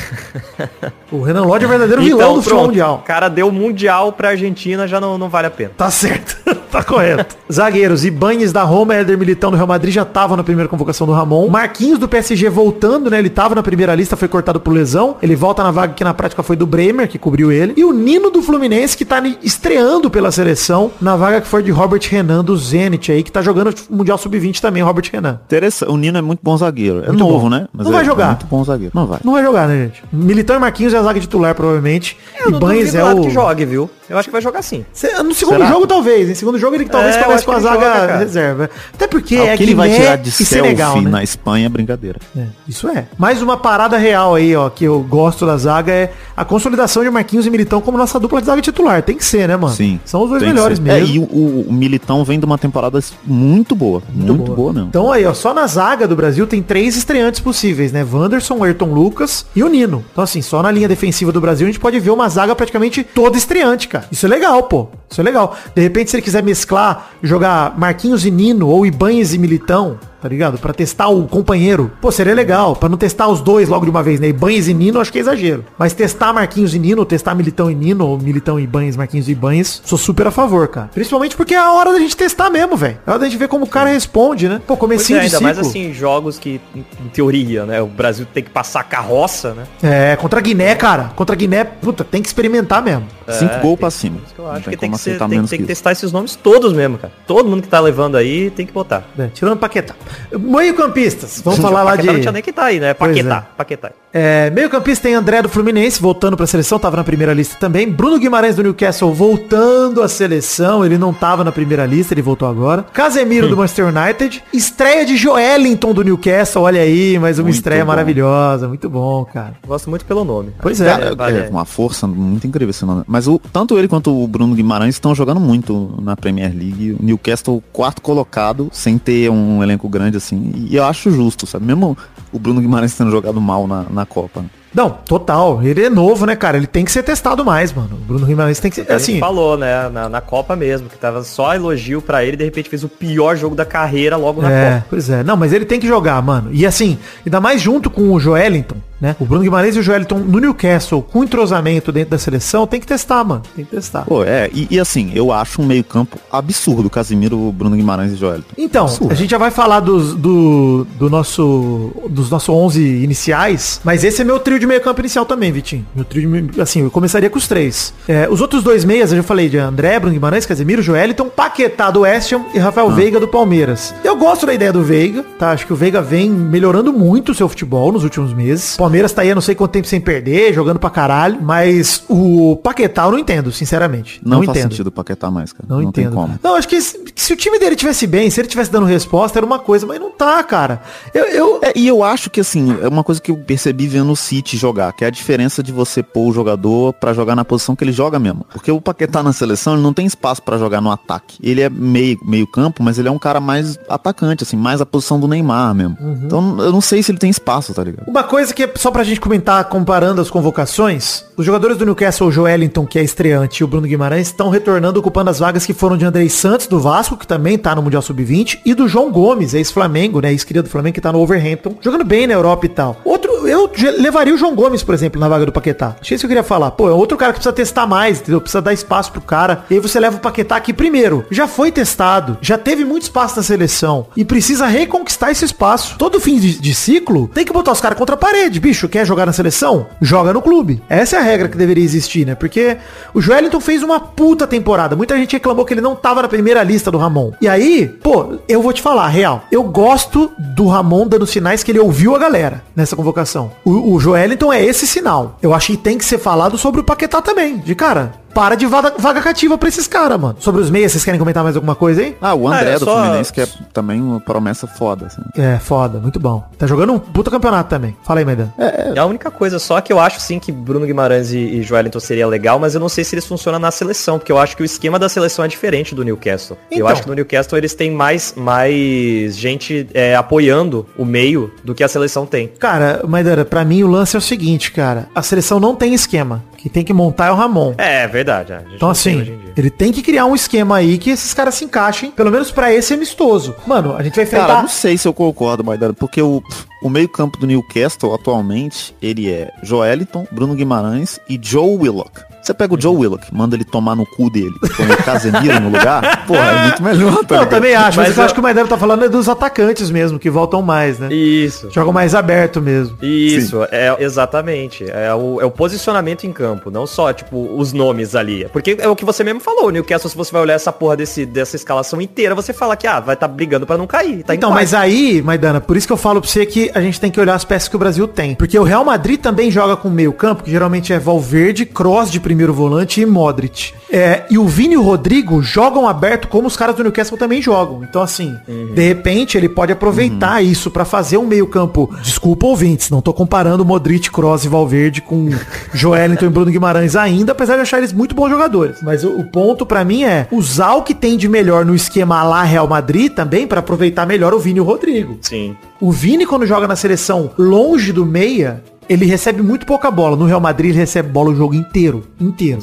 [1.12, 3.02] o Renan Lodge é o verdadeiro vilão do futebol O mundial.
[3.04, 5.72] cara deu mundial pra Argentina, já não, não vale a pena.
[5.76, 6.37] Tá certo.
[6.70, 7.36] Tá correto.
[7.52, 11.12] Zagueiros, Ibanez da Roma, Éder Militão do Real Madrid já tava na primeira convocação do
[11.12, 11.48] Ramon.
[11.48, 13.18] Marquinhos do PSG voltando, né?
[13.18, 15.16] Ele tava na primeira lista, foi cortado por lesão.
[15.22, 17.74] Ele volta na vaga que na prática foi do Bremer, que cobriu ele.
[17.76, 21.70] E o Nino do Fluminense, que tá estreando pela seleção, na vaga que foi de
[21.70, 25.40] Robert Renan do Zenit aí, que tá jogando Mundial Sub-20 também, Robert Renan.
[25.46, 25.90] Interessante.
[25.90, 27.00] O Nino é muito bom zagueiro.
[27.04, 27.48] É Muito novo, bom.
[27.50, 27.66] né?
[27.72, 28.24] Mas Não é, vai jogar.
[28.24, 28.92] É muito bom zagueiro.
[28.94, 29.20] Não vai.
[29.24, 30.02] Não vai jogar, né, gente?
[30.12, 32.16] Militão e Marquinhos é a zaga titular, provavelmente.
[32.40, 33.22] Eu Ibanez duvido é o...
[33.22, 33.90] que jogue, viu?
[34.08, 34.84] Eu acho que vai jogar sim.
[34.92, 35.66] Cê- No segundo Será?
[35.66, 36.28] jogo, talvez.
[36.30, 38.70] Em segundo jogo, ele talvez É, comece com a zaga joga, reserva.
[38.94, 41.10] Até porque Ah, é que ele vai tirar de selfie Senegal, né?
[41.10, 42.18] na Espanha é brincadeira.
[42.36, 43.06] É, isso é.
[43.16, 47.10] Mais uma parada real aí, ó, que eu gosto da zaga é a consolidação de
[47.10, 49.02] Marquinhos e Militão como nossa dupla de zaga titular.
[49.02, 49.74] Tem que ser, né, mano?
[49.74, 50.00] Sim.
[50.04, 50.98] São os dois melhores mesmo.
[50.98, 54.02] É, e o, o- Militão vem de uma temporada muito boa.
[54.12, 54.72] Muito, boa.
[54.72, 54.88] mesmo.
[54.88, 58.04] Então aí, ó, só na zaga do Brasil tem três estreantes possíveis, né?
[58.10, 60.04] Wanderson, Ayrton Lucas e o Nino.
[60.12, 63.02] Então assim, só na linha defensiva do Brasil a gente pode ver uma zaga praticamente
[63.04, 64.06] toda estreante, cara.
[64.10, 64.88] Isso é legal, pô.
[65.10, 65.56] Isso é legal.
[65.74, 70.28] De repente, se ele quiser mesclar, jogar Marquinhos e Nino ou Ibanez e Militão, tá
[70.28, 70.58] ligado?
[70.58, 71.90] Pra testar o companheiro.
[72.00, 72.74] Pô, seria legal.
[72.76, 74.28] Pra não testar os dois logo de uma vez, né?
[74.28, 75.64] Ibanez e Nino, acho que é exagero.
[75.78, 79.32] Mas testar Marquinhos e Nino, testar Militão e Nino, ou Militão e Ibanez, Marquinhos e
[79.32, 80.90] Ibanez, sou super a favor, cara.
[80.92, 82.98] Principalmente porque é a hora da gente testar mesmo, velho.
[83.06, 84.60] É hora da gente ver como o cara responde, né?
[84.66, 85.44] Pô, comecinho é, de ainda ciclo.
[85.54, 87.80] mais assim, jogos que, em teoria, né?
[87.80, 89.64] O Brasil tem que passar carroça, né?
[89.82, 91.10] É, contra a Guiné, cara.
[91.16, 93.06] Contra a Guiné, puta, tem que experimentar mesmo.
[93.28, 94.18] Cinco É, gols tem- pra cima.
[94.34, 95.92] Que eu acho tem que tem que, ser, aceitar tem, menos tem que que testar
[95.92, 97.12] esses nomes todos mesmo, cara.
[97.26, 99.04] Todo mundo que tá levando aí tem que botar.
[99.18, 99.94] É, tirando Paquetá.
[100.38, 101.40] Meio campistas.
[101.44, 101.98] Vamos falar lá de...
[101.98, 102.94] Paquetá não tinha nem que tá aí, né?
[102.94, 103.56] Paquetá, é.
[103.56, 103.90] Paquetá.
[104.12, 107.88] É, meio campista tem André do Fluminense, voltando pra seleção, tava na primeira lista também.
[107.88, 112.48] Bruno Guimarães do Newcastle voltando à seleção, ele não tava na primeira lista, ele voltou
[112.48, 112.82] agora.
[112.92, 114.42] Casemiro do Manchester United.
[114.52, 117.88] Estreia de Joelinton do Newcastle, olha aí, mas uma Muito estreia bom.
[117.88, 119.54] maravilhosa, muito bom, cara.
[119.66, 120.52] Gosto muito pelo nome.
[120.60, 120.88] Pois é.
[120.88, 121.38] É, vale.
[121.38, 123.04] é uma força muito incrível esse nome.
[123.06, 126.96] Mas o, tanto ele quanto o Bruno Guimarães estão jogando muito na Premier League.
[126.98, 130.52] O Newcastle, quarto colocado, sem ter um elenco grande assim.
[130.68, 131.66] E eu acho justo, sabe?
[131.66, 131.96] Mesmo
[132.32, 134.44] o Bruno Guimarães tendo jogado mal na, na Copa.
[134.74, 135.62] Não, total.
[135.62, 136.56] Ele é novo, né, cara?
[136.56, 137.90] Ele tem que ser testado mais, mano.
[137.92, 138.82] O Bruno Guimarães tem que ser.
[138.82, 142.34] A gente Assim, falou, né, na, na Copa mesmo, que tava só elogio pra ele
[142.34, 144.86] e de repente fez o pior jogo da carreira logo na É, Copa.
[144.90, 145.22] pois é.
[145.24, 146.50] Não, mas ele tem que jogar, mano.
[146.52, 149.14] E assim, ainda mais junto com o Joelinton, né?
[149.20, 152.86] O Bruno Guimarães e o Joelinton no Newcastle, com entrosamento dentro da seleção, tem que
[152.86, 153.42] testar, mano.
[153.54, 154.02] Tem que testar.
[154.04, 158.16] Pô, é, e, e assim, eu acho um meio campo absurdo, Casimiro, Bruno Guimarães e
[158.16, 158.48] Joelito.
[158.58, 164.02] Então, a gente já vai falar dos, do, do nosso, dos nossos 11 iniciais, mas
[164.04, 165.86] esse é meu trio de meio campo inicial também, Vitinho.
[165.94, 167.92] Meu trio meio- assim, eu começaria com os três.
[168.06, 171.90] É, os outros dois meias, eu já falei de André, Bruno Guimarães, Casemiro, Joeliton, Paquetá
[171.90, 173.94] do West Ham e Rafael Veiga do Palmeiras.
[174.04, 175.50] Eu gosto da ideia do Veiga, tá?
[175.52, 178.74] Acho que o Veiga vem melhorando muito o seu futebol nos últimos meses.
[178.74, 182.02] O Palmeiras tá aí há não sei quanto tempo sem perder, jogando pra caralho, mas
[182.08, 184.20] o Paquetá eu não entendo, sinceramente.
[184.24, 184.70] Não, Não, faz entendo.
[184.72, 185.64] sentido Paquetá mais, cara.
[185.68, 186.14] Não, Não, entendo.
[186.14, 186.38] como.
[186.42, 189.38] Não, acho que se, se o time dele tivesse bem, se ele tivesse dando resposta,
[189.38, 190.80] era uma coisa, mas não tá, cara.
[191.14, 194.10] Eu, eu- É, e eu acho que assim, é uma coisa que eu percebi vendo
[194.12, 197.44] o City jogar, que é a diferença de você pôr o jogador pra jogar na
[197.44, 198.44] posição que ele joga mesmo.
[198.52, 201.38] Porque o Paquetá na seleção, ele não tem espaço pra jogar no ataque.
[201.42, 204.86] Ele é meio, meio campo, mas ele é um cara mais atacante, assim, mais a
[204.86, 205.96] posição do Neymar mesmo.
[206.24, 208.08] Então eu não sei se ele tem espaço, tá ligado?
[208.08, 212.28] Uma coisa que é só pra gente comentar, comparando as convocações, os jogadores do Newcastle,
[212.28, 215.72] o Joelinton, que é estreante, e o Bruno Guimarães, estão retornando ocupando as vagas que
[215.72, 219.10] foram de Andrei Santos, do Vasco, que também tá no Mundial Sub-20, e do João
[219.10, 222.68] Gomes, ex-Flamengo, né, ex-cria do Flamengo, que tá no Overhampton, jogando bem na Europa e
[222.68, 222.96] tal.
[223.04, 225.96] Outro, eu levaria o João Gomes, por exemplo, na vaga do Paquetá.
[226.00, 226.70] Achei isso que eu queria falar.
[226.70, 228.40] Pô, é outro cara que precisa testar mais, entendeu?
[228.40, 229.64] Precisa dar espaço pro cara.
[229.68, 231.24] E aí você leva o Paquetá aqui primeiro.
[231.30, 235.96] Já foi testado, já teve muito espaço na seleção e precisa reconquistar esse espaço.
[235.98, 238.60] Todo fim de, de ciclo tem que botar os caras contra a parede.
[238.60, 239.86] Bicho, quer jogar na seleção?
[240.00, 240.82] Joga no clube.
[240.88, 242.34] Essa é a regra que deveria existir, né?
[242.34, 242.76] Porque
[243.12, 244.96] o Joelinton fez uma puta temporada.
[244.96, 247.32] Muita gente reclamou que ele não tava na primeira lista do Ramon.
[247.40, 249.44] E aí, pô, eu vou te falar, real.
[249.50, 253.50] Eu gosto do Ramon dando sinais que ele ouviu a galera nessa convocação.
[253.64, 255.38] O, o Joelinton é esse sinal.
[255.40, 257.58] Eu acho que tem que ser falado sobre o Paquetá também.
[257.58, 260.36] De cara, para de vaga, vaga cativa pra esses caras, mano.
[260.38, 262.16] Sobre os meias, vocês querem comentar mais alguma coisa aí?
[262.20, 265.22] Ah, o André Ah, é do só- Fluminense, que é também uma promessa foda, assim.
[265.36, 266.44] É, foda, muito bom.
[266.56, 267.96] Tá jogando um puta campeonato também.
[268.04, 268.48] Fala aí, Maidan.
[268.58, 272.00] É a única coisa só que eu acho sim que Bruno Guimarães e, e Joelinton
[272.00, 274.62] seria legal, mas eu não sei se eles funcionam na seleção, porque eu acho que
[274.62, 276.56] o esquema da seleção é diferente do Newcastle.
[276.70, 276.88] eu Então.
[276.88, 281.82] acho que no Newcastle eles têm mais, mais gente é, apoiando o meio do que
[281.84, 282.48] a seleção tem.
[282.58, 285.08] Cara, Maidana, pra mim o lance é o seguinte, cara.
[285.14, 286.42] A seleção não tem esquema.
[286.56, 287.74] Quem tem que montar é o Ramon.
[287.78, 288.52] É, é verdade.
[288.52, 291.64] a gente Então assim, ele tem que criar um esquema aí que esses caras se
[291.64, 293.54] encaixem, pelo menos pra esse amistoso.
[293.66, 294.62] Mano, a gente vai Cara, enfrentar...
[294.62, 296.42] não sei se eu concordo, Maidana, porque o,
[296.82, 302.27] o meio campo do Newcastle atualmente, ele é Joeliton, Bruno Guimarães e Joe Willock.
[302.42, 305.68] Você pega o Joe Willock, manda ele tomar no cu dele, põe o Casemiro no
[305.70, 308.34] lugar, porra, é muito melhor, tá Não, eu também acho, mas, Mas eu eu- acho
[308.34, 311.12] que o Maidana tá falando é dos atacantes mesmo, que voltam mais, né?
[311.12, 311.68] Isso.
[311.70, 312.96] Jogam mais aberto mesmo.
[313.02, 314.84] Isso, é exatamente.
[314.90, 318.46] É o, é o posicionamento em campo, não só, tipo, os nomes ali.
[318.52, 320.96] Porque é o que você mesmo falou, o Newcastle, se você vai olhar essa porra
[320.96, 324.22] desse, dessa escalação inteira, você fala que, ah, vai estar brigando pra não cair.
[324.22, 327.00] Tá Então, mas aí, Maidana, por isso que eu falo pra você que a gente
[327.00, 328.34] tem que olhar as peças que o Brasil tem.
[328.34, 332.20] Porque o Real Madrid também joga com meio campo, que geralmente é Valverde, Cross de
[332.28, 333.72] primeiro volante e Modric.
[333.90, 337.40] É, e o Vini e o Rodrigo jogam aberto como os caras do Newcastle também
[337.40, 337.82] jogam.
[337.82, 338.36] Então, assim,
[338.74, 341.90] de repente ele pode aproveitar isso pra fazer um meio campo.
[342.02, 345.30] Desculpa, ouvintes, não tô comparando Modric, Cross e Valverde com
[345.72, 348.82] Joelinton e Bruno Guimarães ainda, apesar de achar eles muito bons jogadores.
[348.82, 352.22] Mas o, o ponto pra mim é usar o que tem de melhor no esquema
[352.22, 355.16] lá Real Madrid também pra aproveitar melhor o Vini e o Rodrigo.
[355.22, 355.56] Sim.
[355.80, 360.16] O Vini, quando joga na seleção longe do meia, ele recebe muito pouca bola.
[360.16, 362.04] No Real Madrid, ele recebe bola o jogo inteiro.
[362.20, 362.60] Inteiro.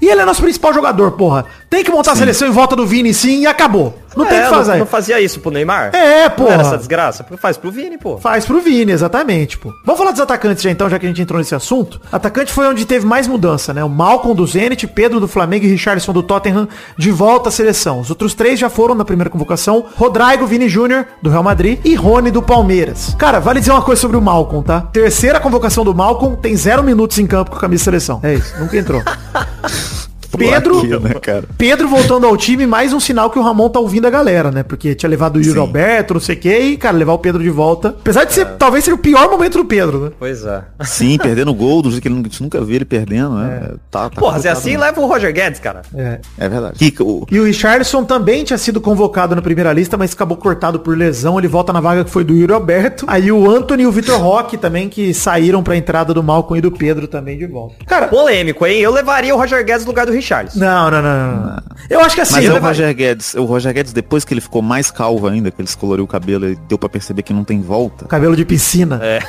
[0.00, 1.44] E ele é nosso principal jogador, porra.
[1.68, 3.98] Tem que montar a seleção em volta do Vini sim e acabou.
[4.16, 4.72] Não tem o É, que fazer.
[4.72, 5.94] Não, não fazia isso pro Neymar?
[5.94, 6.54] É, porra.
[6.54, 7.22] essa desgraça?
[7.22, 8.16] Porque faz pro Vini, pô.
[8.18, 9.72] Faz pro Vini, exatamente, pô.
[9.84, 12.00] Vamos falar dos atacantes já então, já que a gente entrou nesse assunto.
[12.10, 13.84] Atacante foi onde teve mais mudança, né?
[13.84, 18.00] O Malcolm do Zenit, Pedro do Flamengo e Richardson do Tottenham de volta à seleção.
[18.00, 19.84] Os outros três já foram na primeira convocação.
[19.96, 23.14] Rodrigo Vini Júnior, do Real Madrid, e Rony do Palmeiras.
[23.18, 24.80] Cara, vale dizer uma coisa sobre o Malcolm, tá?
[24.92, 28.20] Terceira convocação do Malcolm, tem zero minutos em campo com a camisa de seleção.
[28.22, 29.02] É isso, nunca entrou.
[30.38, 31.44] Pedro, Aqui, né, cara?
[31.56, 34.62] Pedro voltando ao time, mais um sinal que o Ramon tá ouvindo a galera, né?
[34.62, 35.58] Porque tinha levado o Yuri Sim.
[35.58, 37.88] Alberto, não sei o quê, e, cara, levar o Pedro de volta.
[37.88, 38.34] Apesar de É.
[38.34, 40.10] ser, talvez seja o pior momento do Pedro, né?
[40.18, 40.62] Pois é.
[40.82, 43.70] Sim, perdendo gol, do jeito que ele nunca- a gente nunca viu ele perdendo, né?
[43.90, 45.82] Tá, tá Porra, se é assim, leva o Roger Guedes, cara.
[45.94, 46.20] É.
[46.38, 46.78] É verdade.
[46.78, 50.80] Kika, o- E o Richarlison também tinha sido convocado na primeira lista, mas acabou cortado
[50.80, 51.38] por lesão.
[51.38, 53.04] Ele volta na vaga que foi do Yuri Alberto.
[53.08, 56.60] Aí o Anthony e o Vitor Roque também, que saíram pra entrada do Malcolm e
[56.60, 57.76] do Pedro também de volta.
[57.86, 58.78] Cara, Polêmico, hein?
[58.80, 60.25] Eu levaria o Roger Guedes no lugar do Richarlison.
[60.56, 61.62] Não, não, não, não, não.
[61.88, 62.34] Eu acho que assim.
[62.34, 63.34] Mas eu é o Roger Guedes.
[63.34, 66.48] O Roger Guedes, depois que ele ficou mais calvo ainda, que ele descoloriu o cabelo
[66.48, 68.98] e deu pra perceber que não tem volta, Cabelo de piscina.
[69.02, 69.20] É.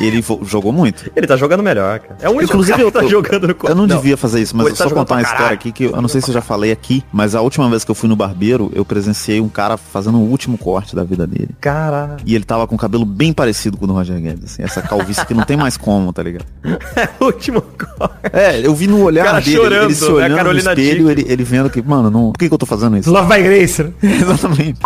[0.00, 1.10] e ele jogou muito.
[1.14, 2.16] Ele tá jogando melhor, cara.
[2.20, 4.40] É o único Inclusive, cara eu, que tá eu- jogando no eu não, devia fazer
[4.40, 6.34] isso, mas eu tá só contar uma história aqui que eu não sei se eu
[6.34, 9.48] já falei aqui, mas a última vez que eu fui no barbeiro, eu presenciei um
[9.48, 11.50] cara fazendo o último corte da vida dele.
[11.60, 12.16] Caralho.
[12.26, 14.82] E ele tava com o cabelo bem parecido com o do Roger Guedes, assim, essa
[14.82, 16.46] calvície que não tem mais como, tá ligado?
[16.96, 18.10] É o último gol.
[18.32, 20.10] É, eu vi no olhar Cara dele, chorando, ele se né?
[20.34, 21.12] Olhando no Carolina espelho, Dickman.
[21.12, 23.10] ele, ele vendo que, mano, não, por que, que eu tô fazendo isso?
[23.10, 23.92] Love by Grace, né?
[24.02, 24.80] Exatamente.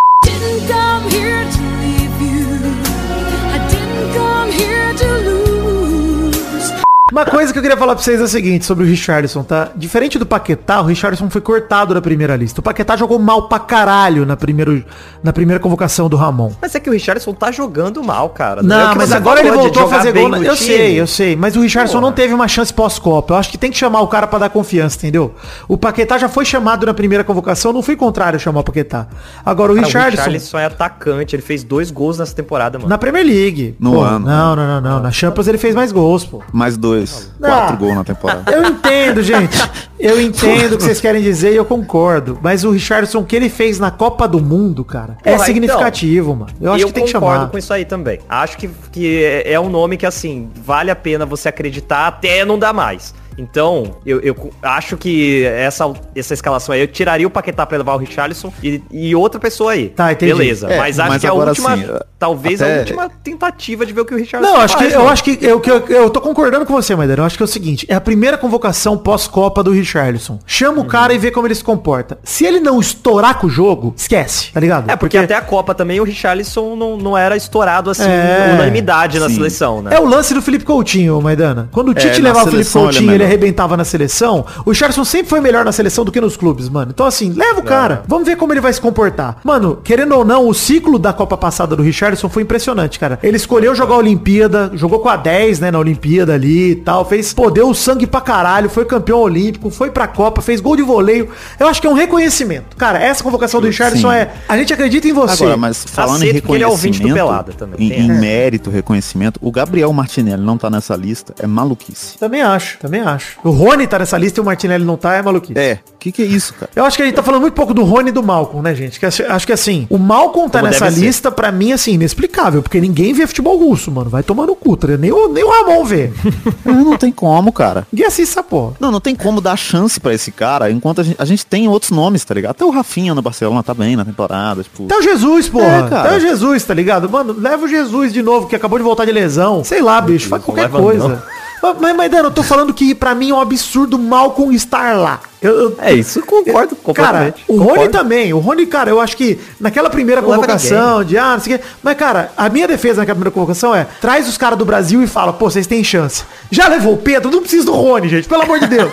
[7.18, 9.70] Uma coisa que eu queria falar pra vocês é o seguinte sobre o Richardson, tá?
[9.74, 12.60] Diferente do Paquetá, o Richardson foi cortado da primeira lista.
[12.60, 14.84] O Paquetá jogou mal pra caralho na, primeiro,
[15.20, 16.52] na primeira convocação do Ramon.
[16.62, 18.60] Mas é que o Richardson tá jogando mal, cara.
[18.60, 20.32] É Não, que mas agora ele voltou a fazer gol.
[20.36, 20.56] Eu time.
[20.56, 21.34] sei, eu sei.
[21.34, 22.06] Mas o Richardson Porra.
[22.06, 23.34] não teve uma chance pós-Copa.
[23.34, 25.34] Eu acho que tem que chamar o cara pra dar confiança, entendeu?
[25.66, 29.08] O Paquetá já foi chamado na primeira convocação, não foi contrário chamar o Paquetá.
[29.44, 30.08] Agora o Cara, Richardson.
[30.08, 32.88] O Richarlison é atacante, ele fez dois gols nessa temporada, mano.
[32.88, 33.74] Na Premier League.
[33.80, 34.24] No Pô, ano.
[34.24, 35.00] Não, não, não, não.
[35.00, 36.44] Na Champions ele fez mais gols, pô.
[36.52, 37.07] Mais dois,
[37.38, 37.48] Não.
[37.48, 38.52] quatro gols na temporada.
[38.52, 39.56] Eu entendo, gente.
[39.98, 42.38] Eu entendo o que vocês querem dizer e eu concordo.
[42.42, 46.34] Mas o Richardson, o que ele fez na Copa do Mundo, cara, é Porra, significativo,
[46.34, 46.52] mano.
[46.60, 47.50] Eu acho eu que tem que concordo chamar.
[47.50, 48.20] com isso aí também.
[48.28, 52.44] Acho que, que é é um nome que, assim, vale a pena você acreditar até
[52.44, 53.14] não dar mais.
[53.38, 57.94] Então, eu, eu acho que essa, essa escalação aí, eu tiraria o Paquetá pra levar
[57.94, 59.88] o Richarlison e, e outra pessoa aí.
[59.90, 60.32] Tá, entendi.
[60.32, 60.66] Beleza.
[60.68, 61.86] É, mas acho mas que é a última, assim,
[62.18, 64.92] talvez até- a última tentativa de ver o que o Richarlison Não, acho que, faz,
[64.94, 65.12] eu mano.
[65.12, 67.22] acho que eu, que eu, eu tô concordando com você, Maidana.
[67.22, 70.38] Eu acho que é o seguinte, é a primeira convocação pós-Copa do Richarlison.
[70.46, 70.86] Chama o Uhum.
[70.88, 72.18] cara e vê como ele se comporta.
[72.24, 74.90] Se ele não estourar com o jogo, esquece, tá ligado?
[74.90, 79.18] É, porque até a Copa também o Richarlison não, não era estourado assim, É, unanimidade
[79.20, 79.36] na sim.
[79.36, 79.94] seleção, né?
[79.94, 81.68] É o lance do Felipe Coutinho, Maidana.
[81.72, 83.27] Quando o Tite na levava o Felipe é Coutinho, ele.
[83.28, 84.44] Arrebentava na seleção.
[84.64, 86.90] O Richardson sempre foi melhor na seleção do que nos clubes, mano.
[86.92, 88.02] Então assim, leva o cara.
[88.06, 89.38] Vamos ver como ele vai se comportar.
[89.44, 93.18] Mano, querendo ou não, o ciclo da Copa passada do Richardson foi impressionante, cara.
[93.22, 97.04] Ele escolheu jogar a Olimpíada, jogou com a 10, né, na Olimpíada ali e tal.
[97.04, 100.82] Fez, pô, deu sangue pra caralho, foi campeão olímpico, foi pra Copa, fez gol de
[100.82, 101.28] voleio.
[101.58, 102.76] Eu acho que é um reconhecimento.
[102.76, 104.16] Cara, essa convocação do Richardson Sim.
[104.16, 105.44] é, a gente acredita em você.
[105.44, 108.20] Agora, mas falando em Aceito porque ele é reconhecimento, Pelada também, em, em essa.
[108.20, 112.18] mérito, reconhecimento, o Gabriel Martinelli não tá nessa lista, é maluquice.
[112.18, 113.17] Também acho, também acho.
[113.44, 115.58] O Rony tá nessa lista e o Martinelli não tá, é maluquice.
[115.58, 116.70] É, o que que é isso, cara?
[116.74, 118.74] Eu acho que a gente tá falando muito pouco do Rony e do Malcolm, né,
[118.74, 118.98] gente?
[118.98, 122.62] Que acho, acho que assim, o Malcolm tá Como nessa lista, pra mim, assim, inexplicável,
[122.62, 124.10] porque ninguém vê futebol russo, mano.
[124.10, 126.10] Vai tomar no cu, tá nem, o, nem o Ramon vê.
[126.64, 127.86] Não, tem como, cara.
[127.92, 128.74] ninguém assiste essa porra.
[128.80, 131.68] Não, não tem como dar chance pra esse cara, enquanto a gente, a gente tem
[131.68, 132.52] outros nomes, tá ligado?
[132.52, 134.84] Até o Rafinha no Barcelona tá bem na temporada, tipo...
[134.84, 135.66] Até o Jesus, porra.
[135.66, 136.08] É, cara.
[136.08, 137.08] Até o Jesus, tá ligado?
[137.08, 139.62] Mano, leva o Jesus de novo, que acabou de voltar de lesão.
[139.64, 141.08] Sei lá, bicho, faz qualquer coisa.
[141.08, 141.22] não.
[141.80, 145.20] Mas, mas, Dano, eu tô falando que pra mim é um absurdo Malcolm estar lá.
[145.40, 147.44] Eu, eu- É isso, concordo Cara, completamente.
[147.46, 147.90] o Rony Concordo.
[147.92, 148.32] também.
[148.34, 151.58] O Rony, cara, eu acho que naquela primeira Não convocação de ah, não sei o
[151.58, 151.64] quê.
[151.82, 155.06] Mas, cara, a minha defesa naquela primeira convocação é traz os caras do Brasil e
[155.06, 156.24] fala, pô, vocês têm chance.
[156.50, 158.90] Já levou o Pedro, não precisa do Rony, gente, pelo amor de Deus.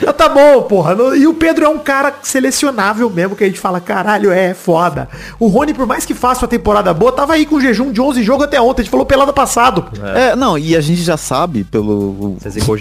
[0.00, 0.94] Já tá bom, porra.
[1.16, 5.08] E o Pedro é um cara selecionável mesmo, que a gente fala, caralho, é foda.
[5.40, 8.22] O Rony, por mais que faça uma temporada boa, tava aí com jejum de 11
[8.22, 8.82] jogos até ontem.
[8.82, 9.84] A gente falou pelada passado.
[10.14, 12.36] É, não, e a gente já sabe pelo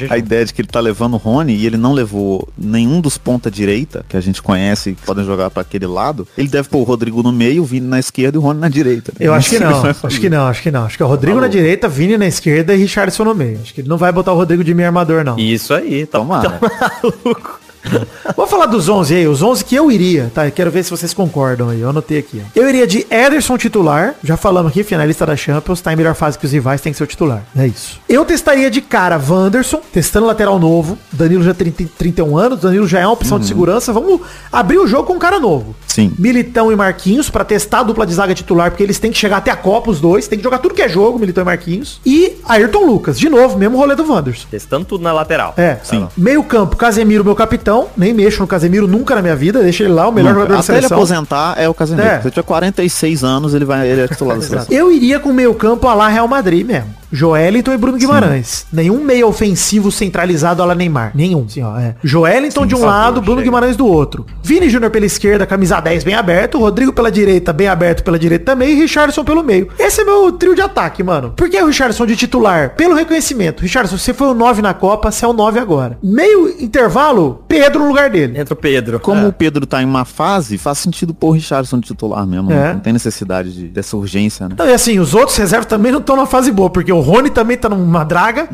[0.09, 3.17] a ideia de que ele tá levando o Rony e ele não levou nenhum dos
[3.17, 6.27] ponta direita que a gente conhece que podem jogar pra aquele lado.
[6.37, 8.69] Ele deve pôr o Rodrigo no meio, o Vini na esquerda e o Rony na
[8.69, 9.13] direita.
[9.19, 9.81] Eu acho que não.
[10.03, 10.85] Acho que não, acho que não.
[10.85, 13.59] Acho que é o Rodrigo na direita, Vini na esquerda e Richardson no meio.
[13.61, 15.37] Acho que ele não vai botar o Rodrigo de meio armador, não.
[15.37, 16.49] Isso aí, tá, Tomara.
[16.49, 17.60] tá maluco.
[18.35, 20.47] Vou falar dos 11 aí, os 11 que eu iria, tá?
[20.47, 22.41] Eu quero ver se vocês concordam aí, eu anotei aqui.
[22.43, 22.47] ó.
[22.55, 26.37] Eu iria de Ederson titular, já falamos aqui, finalista da Champions, tá em melhor fase
[26.37, 27.43] que os rivais, tem que ser o titular.
[27.55, 27.99] É isso.
[28.07, 32.87] Eu testaria de cara Wanderson, testando lateral novo, Danilo já tem 30 31 anos, Danilo
[32.87, 35.75] já é uma opção de segurança, vamos abrir o jogo com um cara novo.
[35.87, 36.13] Sim.
[36.17, 39.37] Militão e Marquinhos pra testar a dupla de zaga titular, porque eles têm que chegar
[39.37, 41.99] até a Copa, os dois, tem que jogar tudo que é jogo, Militão e Marquinhos.
[42.05, 44.47] E Ayrton Lucas, de novo, mesmo rolê do Wanderson.
[44.49, 45.53] Testando tudo na lateral.
[45.57, 46.07] É, Sim.
[46.17, 47.70] Meio campo, Casemiro, meu capitão.
[47.97, 49.61] Nem mexo no Casemiro nunca na minha vida.
[49.61, 50.41] Deixa ele lá, o melhor Nunca.
[50.41, 50.97] jogador da Até ele seleção.
[50.97, 52.07] aposentar é o Casemiro.
[52.07, 52.17] É.
[52.21, 54.67] Se ele tiver 46 anos, ele vai ele é titular da seleção.
[54.69, 57.00] Eu iria com o meio campo a lá Real Madrid mesmo.
[57.11, 58.65] Joelinton e Bruno Guimarães.
[58.71, 61.11] Nenhum meio ofensivo centralizado a la Neymar.
[61.13, 61.47] Nenhum.
[61.47, 61.95] Sim, ó, é.
[62.03, 63.43] Joelinton de um lado, Bruno chega.
[63.49, 64.25] Guimarães do outro.
[64.43, 66.57] Vini Júnior pela esquerda, camisa 10 bem aberto.
[66.59, 68.71] Rodrigo pela direita, bem aberto pela direita também.
[68.71, 69.67] E Richardson pelo meio.
[69.77, 71.33] Esse é meu trio de ataque, mano.
[71.35, 72.75] Por que o Richardson de titular?
[72.75, 73.61] Pelo reconhecimento.
[73.61, 75.97] Richardson, você foi o 9 na Copa, você é o 9 agora.
[76.01, 78.39] Meio intervalo, Pedro no lugar dele.
[78.39, 78.99] Entra o Pedro.
[78.99, 79.27] Como É.
[79.27, 82.51] o Pedro tá em uma fase, faz sentido pôr o Richardson de titular mesmo.
[82.51, 82.73] É.
[82.73, 84.55] Não tem necessidade de- dessa urgência, né?
[84.57, 87.29] Não, e assim, os outros reservas também não estão na fase boa, porque o Rony
[87.29, 88.47] também tá numa draga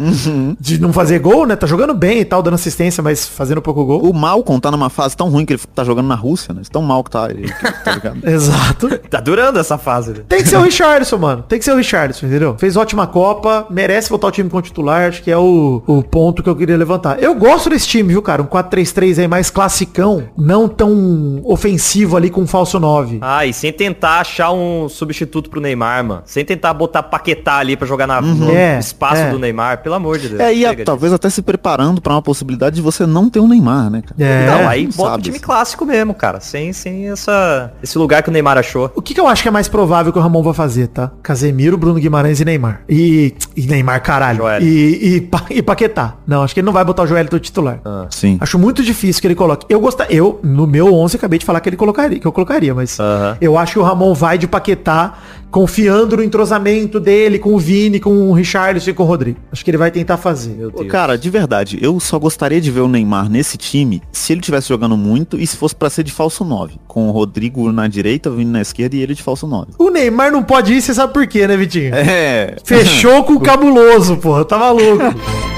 [0.59, 1.55] de não fazer gol, né?
[1.55, 4.01] Tá jogando bem e tal, dando assistência, mas fazendo pouco gol.
[4.09, 6.61] O Malcom tá numa fase tão ruim que ele tá jogando na Rússia, né?
[6.71, 7.51] Tão mal que tá ele,
[7.83, 8.17] tá ligado?
[8.27, 8.97] Exato.
[9.09, 10.11] Tá durando essa fase.
[10.11, 10.19] né?
[10.27, 11.43] Tem que ser o Richardson, mano.
[11.47, 12.55] Tem que ser o Richardson, entendeu?
[12.57, 16.43] Fez ótima Copa, merece voltar ao time como titular, acho que é o, o ponto
[16.43, 17.21] que eu queria levantar.
[17.21, 18.41] Eu gosto desse time, viu, cara?
[18.41, 23.19] Um 4-3-3 aí mais classicão, não tão ofensivo ali com um falso 9.
[23.21, 26.21] Ah, e sem tentar achar um substituto pro Neymar, mano.
[26.25, 29.31] Sem tentar botar Paquetá ali pra jogar na, no É, espaço é.
[29.31, 30.39] do Neymar, pelo amor de Deus.
[30.39, 33.47] É, e a- talvez até se preparando pra uma possibilidade de você não ter o
[33.47, 34.15] Neymar, né, cara?
[34.19, 34.45] É.
[34.47, 35.45] Não, aí não bota o sabe, time assim.
[35.45, 36.39] clássico mesmo, cara.
[36.39, 38.91] Sem, sem essa, esse lugar que o Neymar achou.
[38.95, 41.11] O que, que eu acho que é mais provável que o Ramon vai fazer, tá?
[41.23, 42.81] Casemiro, Bruno Guimarães e Neymar.
[42.87, 44.37] E, e Neymar, caralho.
[44.37, 44.61] Joel.
[44.61, 46.15] E, e, Pa- e Paquetá.
[46.25, 47.79] Não, acho que ele não vai botar o Joelito titular.
[48.09, 48.37] Sim.
[48.39, 49.65] Acho muito difícil que ele coloque.
[49.69, 52.73] Eu gostaria, eu no meu 11 acabei de falar que ele colocaria, que eu colocaria,
[52.73, 53.37] mas Aham.
[53.41, 55.13] eu acho que o Ramon vai de Paquetá,
[55.57, 59.39] confiando no entrosamento dele com o Vini, com o Richarlison e com o Rodrigo.
[59.51, 60.51] Acho que ele vai tentar fazer.
[60.51, 60.91] Meu Pô, Deus.
[60.91, 64.69] Cara, de verdade, eu só gostaria de ver o Neymar nesse time se ele tivesse
[64.69, 66.75] jogando muito e se fosse pra ser de falso 9.
[66.87, 69.71] Com o Rodrigo na direita, o Vini na esquerda e ele de falso 9.
[69.79, 71.95] O Neymar não pode ir, você sabe por quê, né, Vitinho?
[71.95, 72.57] É.
[72.63, 74.45] Fechou com o cabuloso, porra.
[74.45, 75.05] Tá maluco.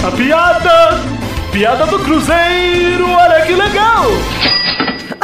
[0.02, 1.02] A piada!
[1.52, 4.06] Piada do Cruzeiro, olha que legal!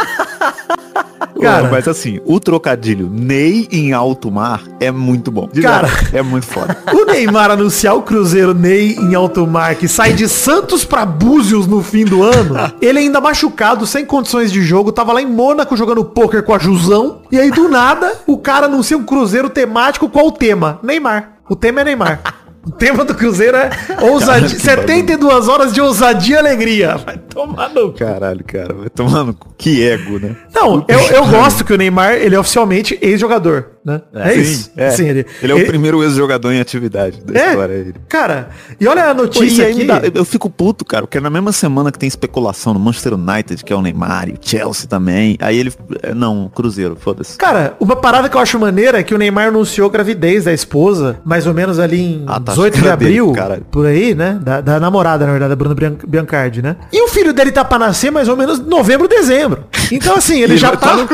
[1.41, 1.69] Cara.
[1.69, 5.49] Mas assim, o trocadilho Ney em alto mar é muito bom.
[5.51, 5.87] De Cara.
[5.87, 6.77] verdade, é muito foda.
[6.95, 11.67] O Neymar anunciar o Cruzeiro Ney em alto mar, que sai de Santos pra Búzios
[11.67, 15.75] no fim do ano, ele ainda machucado, sem condições de jogo, tava lá em Mônaco
[15.75, 20.09] jogando pôquer com a Jusão, e aí do nada o cara anuncia um Cruzeiro temático,
[20.09, 20.79] qual o tema?
[20.81, 21.31] Neymar.
[21.49, 22.44] O tema é Neymar.
[22.65, 23.69] O tema do Cruzeiro é
[24.01, 26.97] ousadia, que 72 horas de ousadia e alegria.
[26.97, 27.99] Vai tomar no cu.
[27.99, 29.37] Caralho, cara, vai tomando.
[29.57, 30.35] Que ego, né?
[30.53, 34.01] Não, eu, eu gosto que o Neymar, ele é oficialmente ex-jogador, né?
[34.13, 34.71] É, Sim, isso.
[34.75, 34.89] É.
[34.91, 37.73] Sim, ele, é o primeiro ex-jogador em atividade da É, história.
[37.73, 37.93] Ele.
[38.09, 39.83] cara, e olha a notícia aqui.
[39.85, 43.63] dá- eu- fico puto, cara, porque na mesma semana que tem especulação no Manchester United,
[43.63, 45.71] que é o Neymar e o Chelsea também, aí ele.
[46.01, 47.37] é, Não, Cruzeiro, foda-se.
[47.37, 51.19] Cara, uma parada que eu acho maneira é que o Neymar anunciou gravidez da esposa,
[51.23, 53.65] mais ou menos ali em Ah, tá, 18 de que dele, abril, caralho.
[53.69, 54.39] por aí, né?
[54.41, 56.75] Da, da namorada, na verdade, da Bruna Bian- Biancardi, né?
[56.91, 59.65] E o filho dele tá pra nascer mais ou menos novembro, dezembro.
[59.91, 60.95] Então, assim, ele Ele já tá.
[60.95, 61.05] tá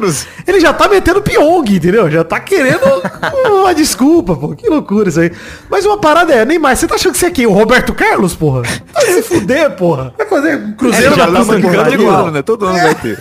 [0.48, 2.10] ele já tá metendo piong, entendeu?
[2.10, 4.50] Já tá querendo uma desculpa, pô.
[4.56, 5.32] Que loucura isso aí.
[5.70, 7.46] Mas uma parada é, Neymar, você tá achando que você é quem?
[7.46, 8.62] O Roberto Carlos, porra?
[8.94, 10.14] Vai se fuder, porra.
[10.18, 12.42] Vai fazer um cruzeiro Ele já da tá mancando igual, né?
[12.42, 13.20] Todo ano vai ter.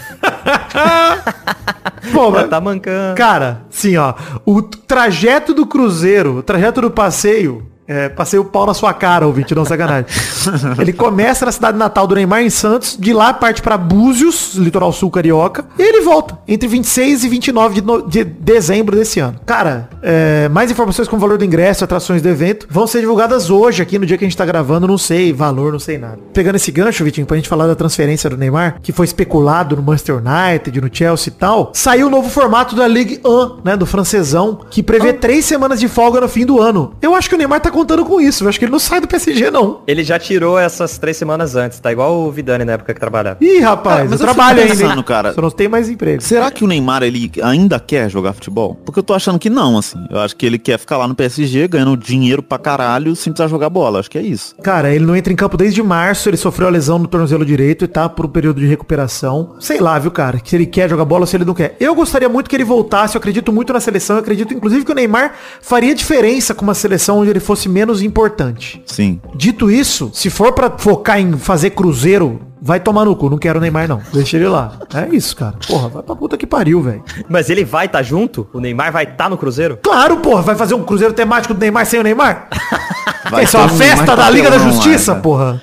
[2.13, 3.17] Pô, mas- Tá mancando.
[3.17, 4.15] Cara, sim, ó.
[4.45, 7.67] O trajeto do cruzeiro, o trajeto do passeio.
[7.93, 10.07] É, passei o pau na sua cara, ouvinte, não sacanagem.
[10.79, 14.93] ele começa na cidade natal do Neymar, em Santos, de lá parte pra Búzios, litoral
[14.93, 19.41] sul carioca, e ele volta entre 26 e 29 de, no- de dezembro desse ano.
[19.45, 23.51] Cara, é, mais informações com o valor do ingresso, atrações do evento, vão ser divulgadas
[23.51, 26.19] hoje, aqui no dia que a gente tá gravando, não sei, valor, não sei nada.
[26.33, 29.83] Pegando esse gancho, Vitinho, pra gente falar da transferência do Neymar, que foi especulado no
[29.83, 33.85] Manchester United, no Chelsea e tal, saiu o novo formato da Ligue 1, né, do
[33.85, 36.95] francesão, que prevê três semanas de folga no fim do ano.
[37.03, 39.01] Eu acho que o Neymar tá contando com isso, eu acho que ele não sai
[39.01, 39.81] do PSG, não.
[39.87, 43.39] Ele já tirou essas três semanas antes, tá igual o Vidani na época que trabalhava.
[43.41, 44.89] Ih, rapaz, Ah, mas eu eu trabalho fico ainda, hein?
[44.89, 45.33] pensando, cara.
[45.33, 46.23] Só não tem mais emprego.
[46.23, 48.75] Será que o Neymar ele ainda quer jogar futebol?
[48.85, 49.99] Porque eu tô achando que não, assim.
[50.11, 53.49] Eu acho que ele quer ficar lá no PSG ganhando dinheiro pra caralho sem precisar
[53.49, 54.01] jogar bola.
[54.01, 54.55] Acho que é isso.
[54.63, 57.85] Cara, ele não entra em campo desde março, ele sofreu a lesão no tornozelo direito
[57.85, 59.55] e tá por um período de recuperação.
[59.59, 61.77] Sei lá, viu, cara, que se ele quer jogar bola ou se ele não quer.
[61.81, 64.93] Eu gostaria muito que ele voltasse, eu acredito muito na seleção, eu acredito inclusive que
[64.93, 68.83] o Neymar faria diferença com uma seleção onde ele fosse menos importante.
[68.87, 69.21] Sim.
[69.35, 73.59] Dito isso, se for pra focar em fazer cruzeiro, vai tomar no cu, não quero
[73.59, 74.01] o Neymar não.
[74.13, 74.73] Deixa ele lá.
[74.95, 75.55] É isso, cara.
[75.67, 77.03] Porra, vai pra puta que pariu, velho.
[77.29, 78.47] Mas ele vai estar junto?
[78.53, 79.79] O Neymar vai estar no Cruzeiro?
[79.83, 82.49] Claro, porra, vai fazer um cruzeiro temático do Neymar sem o Neymar?
[83.31, 85.61] Vai Isso é uma um festa da Liga da lá, Justiça, porra.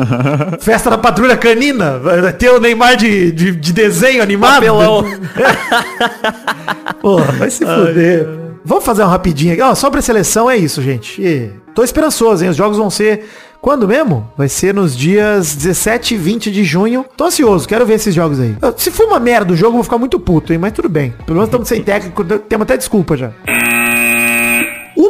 [0.60, 1.98] festa da Patrulha Canina.
[1.98, 4.54] Vai ter o Neymar de, de, de desenho animado.
[4.54, 5.04] Papelão.
[7.02, 8.43] porra, vai se fuder.
[8.64, 9.62] Vamos fazer uma rapidinha aqui.
[9.62, 11.20] Ó, sobre a seleção é isso, gente.
[11.20, 12.50] E tô esperançoso, hein?
[12.50, 13.24] Os jogos vão ser...
[13.60, 14.30] Quando mesmo?
[14.36, 17.04] Vai ser nos dias 17 e 20 de junho.
[17.16, 18.54] Tô ansioso, quero ver esses jogos aí.
[18.76, 20.58] Se for uma merda o jogo, eu vou ficar muito puto, hein?
[20.58, 21.14] Mas tudo bem.
[21.24, 23.32] Pelo menos estamos sem técnico, temos até desculpa já.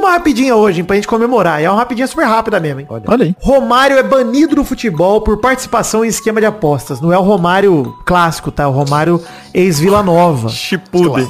[0.05, 1.63] Uma rapidinha hoje, hein, pra gente comemorar.
[1.63, 2.87] E é uma rapidinha super rápida mesmo, hein?
[2.90, 3.35] Olha aí.
[3.40, 7.00] Romário é banido do futebol por participação em esquema de apostas.
[7.00, 8.65] Não é o Romário clássico, tá?
[8.65, 9.19] É o Romário
[9.55, 10.50] ex-Vila Nova.
[10.52, 11.27] Chipuden.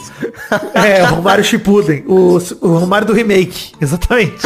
[0.74, 2.02] É, o Romário Shippuden.
[2.08, 3.74] O, o Romário do remake.
[3.80, 4.44] Exatamente.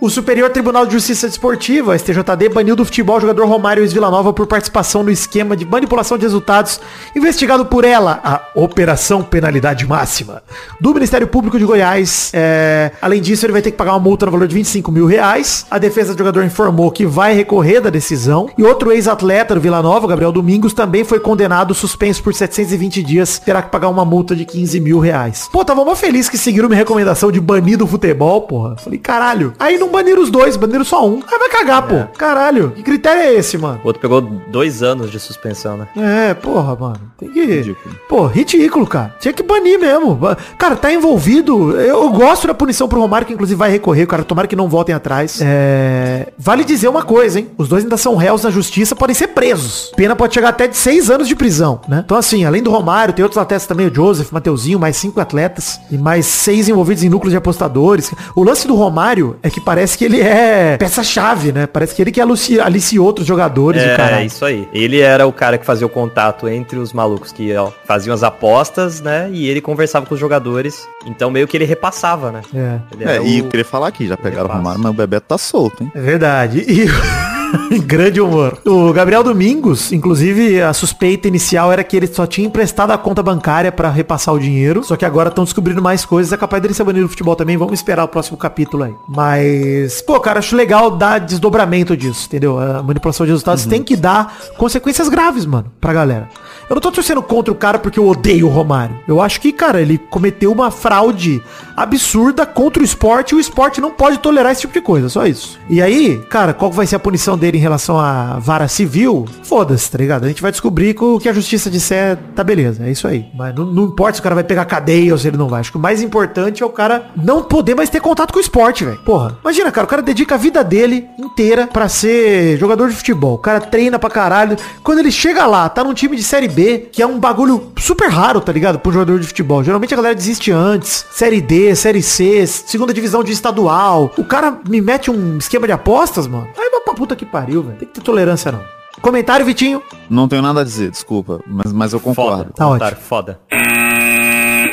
[0.00, 4.32] o Superior Tribunal de Justiça Desportiva, STJD, baniu do futebol o jogador Romário ex-Vila Nova
[4.32, 6.80] por participação no esquema de manipulação de resultados
[7.14, 10.42] investigado por ela, a Operação Penalidade Máxima,
[10.80, 12.30] do Ministério Público de Goiás.
[12.32, 15.04] É, além disso, ele vai ter que pagar uma multa no valor de 25 mil
[15.04, 15.66] reais.
[15.70, 18.48] A defesa do jogador informou que vai recorrer da decisão.
[18.56, 23.38] E outro ex-atleta do Vila Nova, Gabriel Domingos, também foi condenado, suspenso por 720 dias,
[23.38, 25.48] terá que pagar uma multa de 15 mil reais.
[25.52, 28.76] Pô, tava mó feliz que seguiram minha recomendação de banir do futebol, porra.
[28.76, 29.52] Falei, caralho.
[29.58, 31.20] Aí não baniram os dois, baniram só um.
[31.30, 32.04] Aí vai cagar, pô.
[32.16, 32.70] Caralho.
[32.70, 33.80] Que critério é esse, mano?
[33.82, 35.88] O outro pegou dois anos de suspensão, né?
[35.96, 37.00] É, porra, mano.
[37.18, 37.44] Tem que.
[37.44, 37.94] Ridículo.
[38.08, 39.16] Pô, ridículo, cara.
[39.18, 40.18] Tinha que banir mesmo.
[40.56, 41.72] Cara, tá envolvido.
[41.72, 44.22] Eu, eu gosto da punição pro Romário, que inclusive vai recorrer, cara.
[44.24, 45.38] Tomara que não voltem atrás.
[45.42, 46.28] É.
[46.38, 47.48] Vale dizer uma coisa, hein?
[47.58, 49.92] Os dois ainda são réus na justiça, podem ser presos.
[49.96, 52.02] Pena pode chegar até de seis anos de prisão, né?
[52.04, 55.80] Então, assim, além do Romário, tem outros atletas também, o Joseph, Mateuzinho, mais cinco atletas
[55.90, 58.12] e mais seis envolvidos em núcleos de apostadores.
[58.34, 61.66] O lance do Romário é que parece que ele é peça-chave, né?
[61.66, 64.22] Parece que ele que aluci- aliciou outros jogadores, o É, cara.
[64.24, 64.68] isso aí.
[64.72, 68.22] Ele era o cara que fazia o contato entre os malucos que ó, faziam as
[68.22, 69.28] apostas, né?
[69.32, 70.86] E ele conversava com os jogadores.
[71.06, 72.40] Então meio que ele repassava, né?
[72.54, 72.78] É.
[72.92, 74.58] Ele É, e o- eu queria falar aqui, já pegaram o Repasse.
[74.58, 75.92] Romário, mas o Bebeto tá solto, hein?
[75.94, 76.64] É verdade.
[76.68, 76.86] E
[77.84, 78.58] grande humor.
[78.64, 83.22] O Gabriel Domingos, inclusive, a suspeita inicial era que ele só tinha emprestado a conta
[83.22, 84.84] bancária pra repassar o dinheiro.
[84.84, 86.32] Só que agora estão descobrindo mais coisas.
[86.32, 87.56] É capaz dele ser banido do futebol também.
[87.56, 88.94] Vamos esperar o próximo capítulo aí.
[89.08, 92.58] Mas, pô, cara, acho legal dar desdobramento disso, entendeu?
[92.58, 96.28] A manipulação de resultados tem que dar consequências graves, mano, pra galera.
[96.70, 98.94] Eu não tô torcendo contra o cara porque eu odeio o Romário.
[99.08, 101.42] Eu acho que, cara, ele cometeu uma fraude
[101.76, 105.26] absurda contra o esporte e o esporte não pode tolerar esse tipo de coisa, só
[105.26, 105.58] isso.
[105.68, 109.26] E aí, cara, qual vai ser a punição dele em relação à vara civil?
[109.42, 110.24] Foda-se, tá ligado?
[110.24, 113.26] A gente vai descobrir que o que a justiça disser, tá beleza, é isso aí.
[113.34, 115.58] Mas não, não importa se o cara vai pegar cadeia ou se ele não vai.
[115.58, 118.42] Acho que o mais importante é o cara não poder mais ter contato com o
[118.42, 118.98] esporte, velho.
[118.98, 123.34] Porra, imagina, cara, o cara dedica a vida dele inteira pra ser jogador de futebol.
[123.34, 124.56] O cara treina pra caralho.
[124.84, 126.59] Quando ele chega lá, tá num time de Série B,
[126.92, 128.78] que é um bagulho super raro, tá ligado?
[128.78, 129.62] Pro jogador de futebol.
[129.62, 131.04] Geralmente a galera desiste antes.
[131.10, 134.10] Série D, Série C, segunda divisão de estadual.
[134.16, 136.48] O cara me mete um esquema de apostas, mano.
[136.58, 137.76] Aí vai pra puta que pariu, velho.
[137.78, 138.60] Tem que ter tolerância, não.
[139.00, 139.82] Comentário, Vitinho.
[140.08, 142.36] Não tenho nada a dizer, desculpa, mas, mas eu concordo.
[142.36, 142.52] Foda.
[142.54, 143.40] Tá Comentário Foda.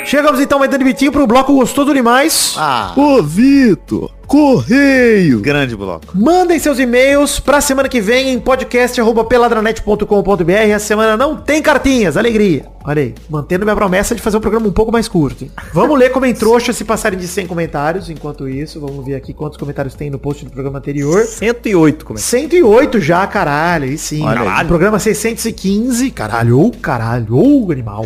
[0.06, 2.56] Chegamos então, Maidana e Vitinho, pro bloco gostoso demais.
[2.58, 2.94] Ah.
[2.96, 5.39] Ô, Vitor, correio.
[5.39, 6.07] Grande bloco.
[6.13, 10.73] Mandem seus e-mails pra semana que vem em podcast.peladranet.com.br.
[10.75, 12.65] A semana não tem cartinhas, alegria.
[12.84, 15.43] Olha aí, mantendo minha promessa de fazer um programa um pouco mais curto.
[15.43, 15.51] hein?
[15.73, 18.09] Vamos ler como em trouxa se passarem de 100 comentários.
[18.09, 21.25] Enquanto isso, vamos ver aqui quantos comentários tem no post do programa anterior.
[21.25, 22.30] 108 comentários.
[22.30, 23.84] 108 já, caralho.
[23.86, 24.23] Aí sim.
[24.23, 24.45] Olha aí.
[24.45, 24.67] Caralho.
[24.69, 26.11] Programa 615.
[26.11, 28.05] Caralho, ô caralho, ô animal.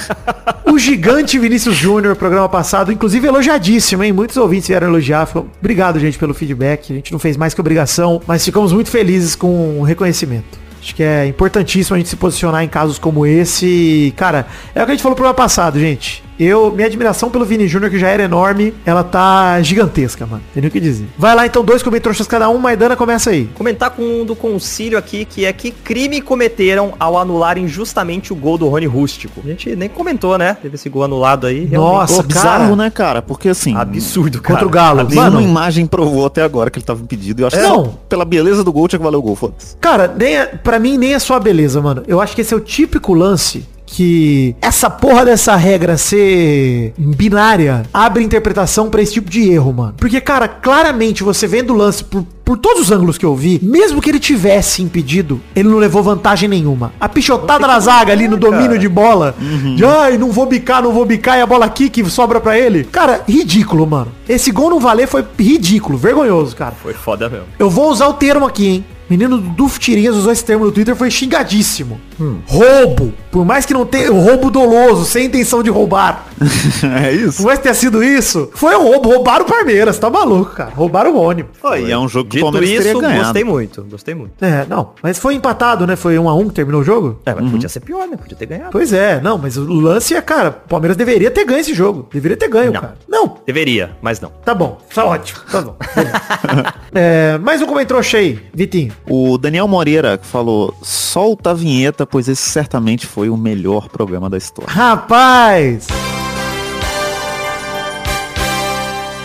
[0.70, 4.12] o gigante Vinícius Júnior, programa passado, inclusive elogiadíssimo, hein?
[4.12, 5.26] Muitos ouvintes vieram elogiar.
[5.38, 6.92] Obrigado, gente, pelo feedback.
[6.92, 10.58] A gente não fez mais que obrigação, mas ficamos muito felizes com o reconhecimento.
[10.80, 13.66] Acho que é importantíssimo a gente se posicionar em casos como esse.
[13.66, 16.22] E, Cara, é o que a gente falou no programa passado, gente.
[16.40, 20.42] Eu, minha admiração pelo Vini Júnior, que já era enorme, ela tá gigantesca, mano.
[20.54, 21.06] Tem nem o que dizer.
[21.18, 23.44] Vai lá então, dois comentários cada um, Maidana começa aí.
[23.54, 28.36] Comentar com um do concílio aqui, que é que crime cometeram ao anular injustamente o
[28.36, 29.42] gol do Rony Rústico.
[29.44, 30.56] A gente nem comentou, né?
[30.62, 31.66] Teve esse gol anulado aí.
[31.66, 31.74] realmente.
[32.00, 32.76] Nossa, Pô, bizarro, cara.
[32.76, 33.22] né, cara?
[33.22, 34.54] Porque assim, Absurdo, cara.
[34.60, 35.04] Contra o Galo.
[35.04, 37.40] nenhuma Mano, imagem provou até agora que ele tava impedido.
[37.40, 37.98] E eu acho que Não.
[38.08, 39.76] pela beleza do gol tinha que valer o gol, foda-se.
[39.76, 42.02] Cara, nem é, pra mim nem é só a beleza, mano.
[42.06, 47.82] Eu acho que esse é o típico lance que essa porra dessa regra ser binária
[47.92, 49.94] abre interpretação pra esse tipo de erro, mano.
[49.96, 53.60] Porque, cara, claramente você vendo o lance por, por todos os ângulos que eu vi,
[53.62, 56.92] mesmo que ele tivesse impedido, ele não levou vantagem nenhuma.
[56.98, 59.36] A pichotada na zaga ali no domínio de bola,
[59.76, 62.58] de ai, não vou bicar, não vou bicar, e a bola aqui que sobra pra
[62.58, 62.82] ele.
[62.82, 64.10] Cara, ridículo, mano.
[64.28, 66.72] Esse gol não valer foi ridículo, vergonhoso, cara.
[66.72, 67.46] Foi foda mesmo.
[67.56, 68.84] Eu vou usar o termo aqui, hein?
[69.10, 72.00] Menino do Futirinhas usou esse termo no Twitter, foi xingadíssimo.
[72.46, 73.12] Roubo.
[73.32, 76.26] Por mais que não tenha roubo doloso, sem intenção de roubar.
[77.02, 77.38] é isso?
[77.38, 79.08] Por mais que tenha sido isso, foi um roubo.
[79.08, 80.70] Roubaram o Palmeiras, tá maluco, cara.
[80.76, 81.56] Roubaram o ônibus.
[81.60, 83.24] Pô, e é um jogo o Dito Palmeiras teria isso, ganhado.
[83.24, 83.82] gostei muito.
[83.84, 84.44] Gostei muito.
[84.44, 84.90] É, não.
[85.02, 85.96] Mas foi empatado, né?
[85.96, 87.20] Foi um a um que terminou o jogo?
[87.26, 88.16] É, mas podia ser pior, né?
[88.16, 88.70] Podia ter ganhado.
[88.70, 92.08] Pois é, não, mas o lance é, cara, o Palmeiras deveria ter ganho esse jogo.
[92.12, 92.80] Deveria ter ganho, Não.
[92.80, 92.94] cara.
[93.08, 94.30] Não, Deveria, mas não.
[94.44, 94.78] tá bom.
[94.94, 95.40] Tá ótimo.
[95.50, 95.76] Tá bom.
[96.92, 98.92] É, mais um comentário aí, Vitinho.
[99.08, 104.36] O Daniel Moreira falou, solta a vinheta, pois esse certamente foi o melhor programa da
[104.36, 104.68] história.
[104.72, 105.86] Rapaz!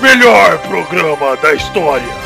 [0.01, 2.24] melhor programa da história.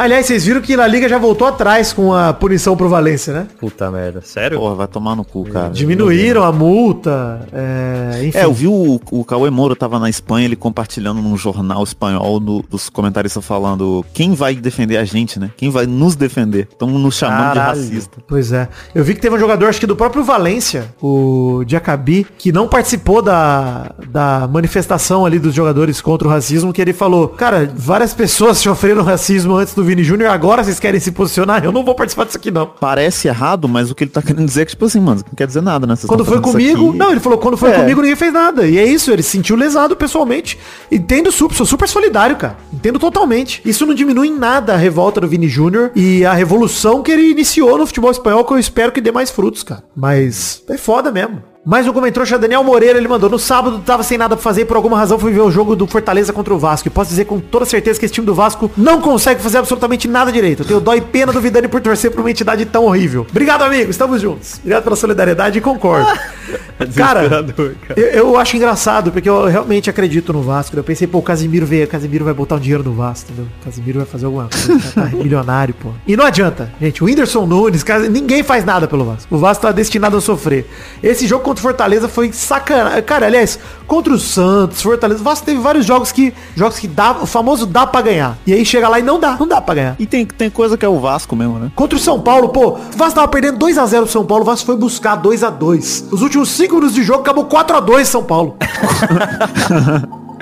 [0.00, 3.46] Aliás, vocês viram que na Liga já voltou atrás com a punição pro Valência, né?
[3.60, 4.22] Puta merda.
[4.24, 4.58] Sério?
[4.58, 5.68] Porra, vai tomar no cu, cara.
[5.68, 8.38] Diminuíram a multa, é, enfim.
[8.38, 12.40] É, eu vi o, o Cauê Moura tava na Espanha, ele compartilhando num jornal espanhol
[12.40, 15.50] do- dos comentaristas falando quem vai defender a gente, né?
[15.54, 16.66] Quem vai nos defender?
[16.72, 17.82] Estão nos chamando Caralho.
[17.82, 18.18] de racista.
[18.26, 18.68] Pois é.
[18.94, 22.66] Eu vi que teve um jogador, acho que do próprio Valência, o Diacabi, que não
[22.66, 28.14] participou da, da manifestação ali dos jogadores contra o racismo, que ele falou, cara, várias
[28.14, 31.64] pessoas sofreram racismo antes do Vini Júnior, agora vocês querem se posicionar?
[31.64, 32.64] Eu não vou participar disso aqui, não.
[32.64, 35.34] Parece errado, mas o que ele tá querendo dizer é que, tipo assim, mano, não
[35.34, 35.96] quer dizer nada, né?
[35.96, 37.74] Vocês Quando foi comigo, não, ele falou, quando foi É.
[37.74, 38.66] comigo ninguém fez nada.
[38.66, 40.56] E é isso, ele se sentiu lesado pessoalmente.
[40.92, 42.56] Entendo super, sou super solidário, cara.
[42.72, 43.60] Entendo totalmente.
[43.64, 47.28] Isso não diminui em nada a revolta do Vini Júnior e a revolução que ele
[47.28, 49.82] iniciou no futebol espanhol, que eu espero que dê mais frutos, cara.
[49.96, 51.42] Mas é foda mesmo.
[51.64, 53.28] Mais um comentrouxa, Daniel Moreira, ele mandou.
[53.28, 55.76] No sábado tava sem nada pra fazer e por alguma razão fui ver o jogo
[55.76, 56.88] do Fortaleza contra o Vasco.
[56.88, 60.08] E posso dizer com toda certeza que esse time do Vasco não consegue fazer absolutamente
[60.08, 60.62] nada direito.
[60.62, 63.26] Eu tenho dó e pena do Vidani por torcer pra uma entidade tão horrível.
[63.28, 63.90] Obrigado, amigo.
[63.90, 64.54] Estamos juntos.
[64.60, 66.08] Obrigado pela solidariedade e concordo.
[66.94, 67.54] cara, cara.
[67.96, 70.76] Eu, eu acho engraçado, porque eu realmente acredito no Vasco.
[70.76, 73.50] Eu pensei, pô, o Casimiro veio, o Casimiro vai botar um dinheiro no Vasco, entendeu?
[73.60, 75.90] O Casimiro vai fazer alguma coisa, cara tá milionário, pô.
[76.06, 77.02] E não adianta, gente.
[77.02, 79.34] O Whindersson Nunes, cara, ninguém faz nada pelo Vasco.
[79.34, 80.68] O Vasco tá destinado a sofrer.
[81.02, 83.02] Esse jogo contra o Fortaleza foi sacanagem.
[83.02, 87.12] Cara, aliás, contra o Santos, Fortaleza, o Vasco teve vários jogos que, jogos que dá,
[87.12, 88.38] o famoso dá pra ganhar.
[88.46, 89.96] E aí chega lá e não dá, não dá pra ganhar.
[89.98, 91.70] E tem, tem coisa que é o Vasco mesmo, né?
[91.74, 94.66] Contra o São Paulo, pô, o Vasco tava perdendo 2x0 pro São Paulo, o Vasco
[94.66, 96.12] foi buscar 2x2.
[96.12, 98.56] Os últimos 5 minutos de jogo acabou 4x2 São Paulo.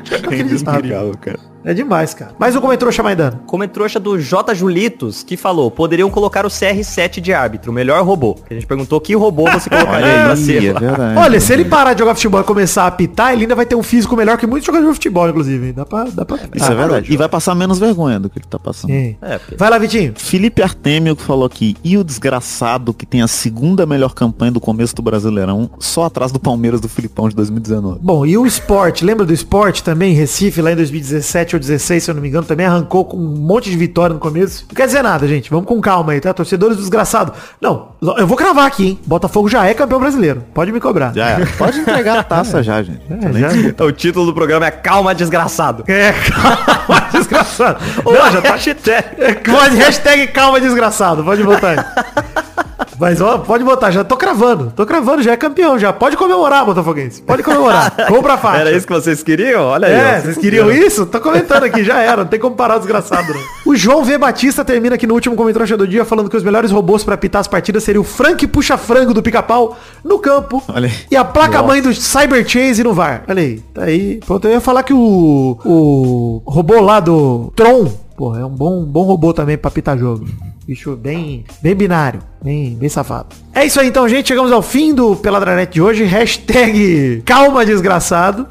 [0.08, 1.38] Inacreditável, cara.
[1.64, 2.32] É demais, cara.
[2.38, 3.40] Mais um comentário Chamaidano.
[3.46, 4.54] Comentrouxa do J.
[4.54, 8.36] Julitos, que falou, poderiam colocar o CR7 de árbitro, o melhor robô.
[8.48, 10.64] A gente perguntou que robô você colocaria pra Aí, ser.
[10.64, 11.18] é.
[11.18, 13.74] Olha, se ele parar de jogar futebol e começar a apitar, ele ainda vai ter
[13.74, 15.72] um físico melhor que muitos jogadores de futebol, inclusive.
[15.72, 16.04] Dá pra...
[16.04, 16.38] Dá pra...
[16.54, 17.12] Isso é verdade.
[17.12, 18.92] E vai passar menos vergonha do que ele tá passando.
[18.92, 19.16] É.
[19.56, 20.14] Vai lá, Vitinho.
[20.16, 24.60] Felipe Artemio que falou aqui, e o desgraçado que tem a segunda melhor campanha do
[24.60, 27.98] começo do Brasileirão, só atrás do Palmeiras do Filipão de 2019.
[28.00, 30.14] Bom, e o esporte, lembra do esporte também?
[30.14, 33.20] Recife, lá em 2017 ou 16, se eu não me engano, também arrancou com um
[33.36, 34.64] monte de vitória no começo.
[34.68, 35.50] Não quer dizer nada, gente.
[35.50, 36.32] Vamos com calma aí, tá?
[36.32, 37.34] Torcedores desgraçados.
[37.60, 38.98] Não, eu vou cravar aqui, hein?
[39.06, 40.44] Botafogo já é campeão brasileiro.
[40.54, 41.12] Pode me cobrar.
[41.14, 41.46] Já é.
[41.58, 43.00] Pode entregar a taça já, gente.
[43.10, 45.84] É, já- Então, o título do programa é Calma Desgraçado.
[45.88, 47.78] É, calma, desgraçado.
[48.04, 48.52] Não, já tá...
[48.52, 49.06] hashtag.
[49.18, 51.22] É, pode- Hashtag calma, desgraçado.
[51.24, 51.78] Pode botar aí.
[52.98, 53.90] Mas, ó, pode botar.
[53.90, 54.72] Já tô cravando.
[54.74, 55.78] Tô cravando, já é campeão.
[55.78, 57.22] Já pode comemorar, Botafoguense.
[57.22, 57.94] Pode comemorar.
[58.08, 58.60] Compra a faixa.
[58.60, 59.62] Era isso que vocês queriam?
[59.64, 59.94] Olha aí.
[59.94, 61.06] É, vocês queriam isso?
[61.06, 62.22] Tô comentando aqui, já era.
[62.22, 63.40] Não tem como parar o desgraçado, não.
[63.68, 64.16] O João V.
[64.16, 67.40] Batista termina aqui no último comentário do dia falando que os melhores robôs pra apitar
[67.40, 70.94] as partidas seriam o Frank Puxa-Frango do Pica-Pau no campo Olha aí.
[71.10, 73.24] e a placa-mãe do Cyber Chase no VAR.
[73.28, 74.20] Olha aí, tá aí.
[74.26, 78.84] Pronto, eu ia falar que o, o robô lá do Tron, porra, é um bom,
[78.84, 80.26] bom robô também pra apitar jogo.
[80.68, 83.34] Bicho bem, bem binário, bem, bem safado.
[83.58, 84.28] É isso aí então, gente.
[84.28, 86.04] Chegamos ao fim do Peladranet de hoje.
[86.04, 88.46] Hashtag calma desgraçado.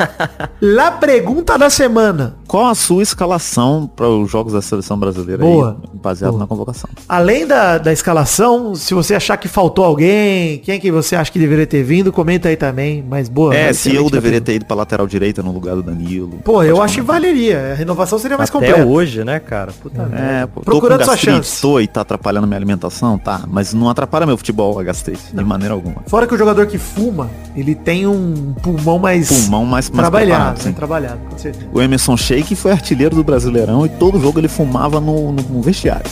[0.60, 2.36] La pergunta da semana.
[2.46, 5.78] Qual a sua escalação para os jogos da seleção brasileira Boa.
[5.82, 6.40] aí, baseado Boa.
[6.40, 6.90] na convocação?
[7.08, 11.38] Além da, da escalação, se você achar que faltou alguém, quem que você acha que
[11.38, 13.02] deveria ter vindo, comenta aí também.
[13.08, 13.54] Mas boa.
[13.56, 16.40] É, se eu deveria ter ido pra lateral direita no lugar do Danilo.
[16.44, 17.72] Pô, eu acho que valeria.
[17.72, 18.86] A renovação seria mais Até completa.
[18.86, 19.72] hoje, né, cara?
[19.72, 20.16] Puta merda.
[20.22, 21.58] É, pô, Procurando sua chance.
[21.62, 23.44] Tô e tá atrapalhando minha alimentação, tá.
[23.48, 26.02] Mas não atrapalha meu futebol a gastrite, de maneira alguma.
[26.06, 30.64] Fora que o jogador que fuma, ele tem um pulmão mais Pulmão mais, mais trabalhado,
[30.64, 30.72] né?
[30.76, 31.66] trabalhado, com certeza.
[31.72, 35.62] O Emerson Sheik foi artilheiro do Brasileirão e todo jogo ele fumava no, no, no
[35.62, 36.04] vestiário.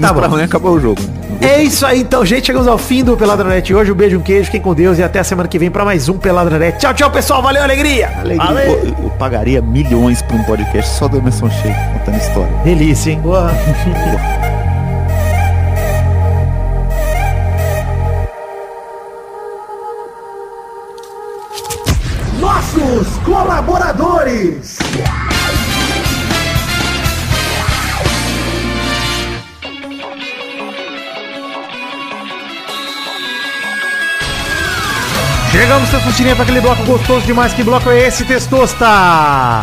[0.00, 0.18] Tá bom.
[0.18, 1.00] pra amanhã acabou o jogo.
[1.40, 2.46] É isso aí, então, gente.
[2.46, 3.90] Chegamos ao fim do Peladranet hoje.
[3.90, 6.08] Um beijo, um queijo, fiquem com Deus e até a semana que vem pra mais
[6.08, 6.78] um Peladranet.
[6.78, 7.42] Tchau, tchau, pessoal.
[7.42, 8.08] Valeu, alegria.
[8.18, 8.64] alegria.
[8.64, 12.52] Eu, eu pagaria milhões pra um podcast só do Emerson Sheik contando história.
[12.64, 13.20] Delícia, hein?
[13.22, 13.50] Boa.
[23.02, 24.78] Nossos colaboradores.
[35.52, 37.52] Chegamos, Testostirinha, para aquele bloco gostoso demais.
[37.52, 38.86] Que bloco é esse, Testosta?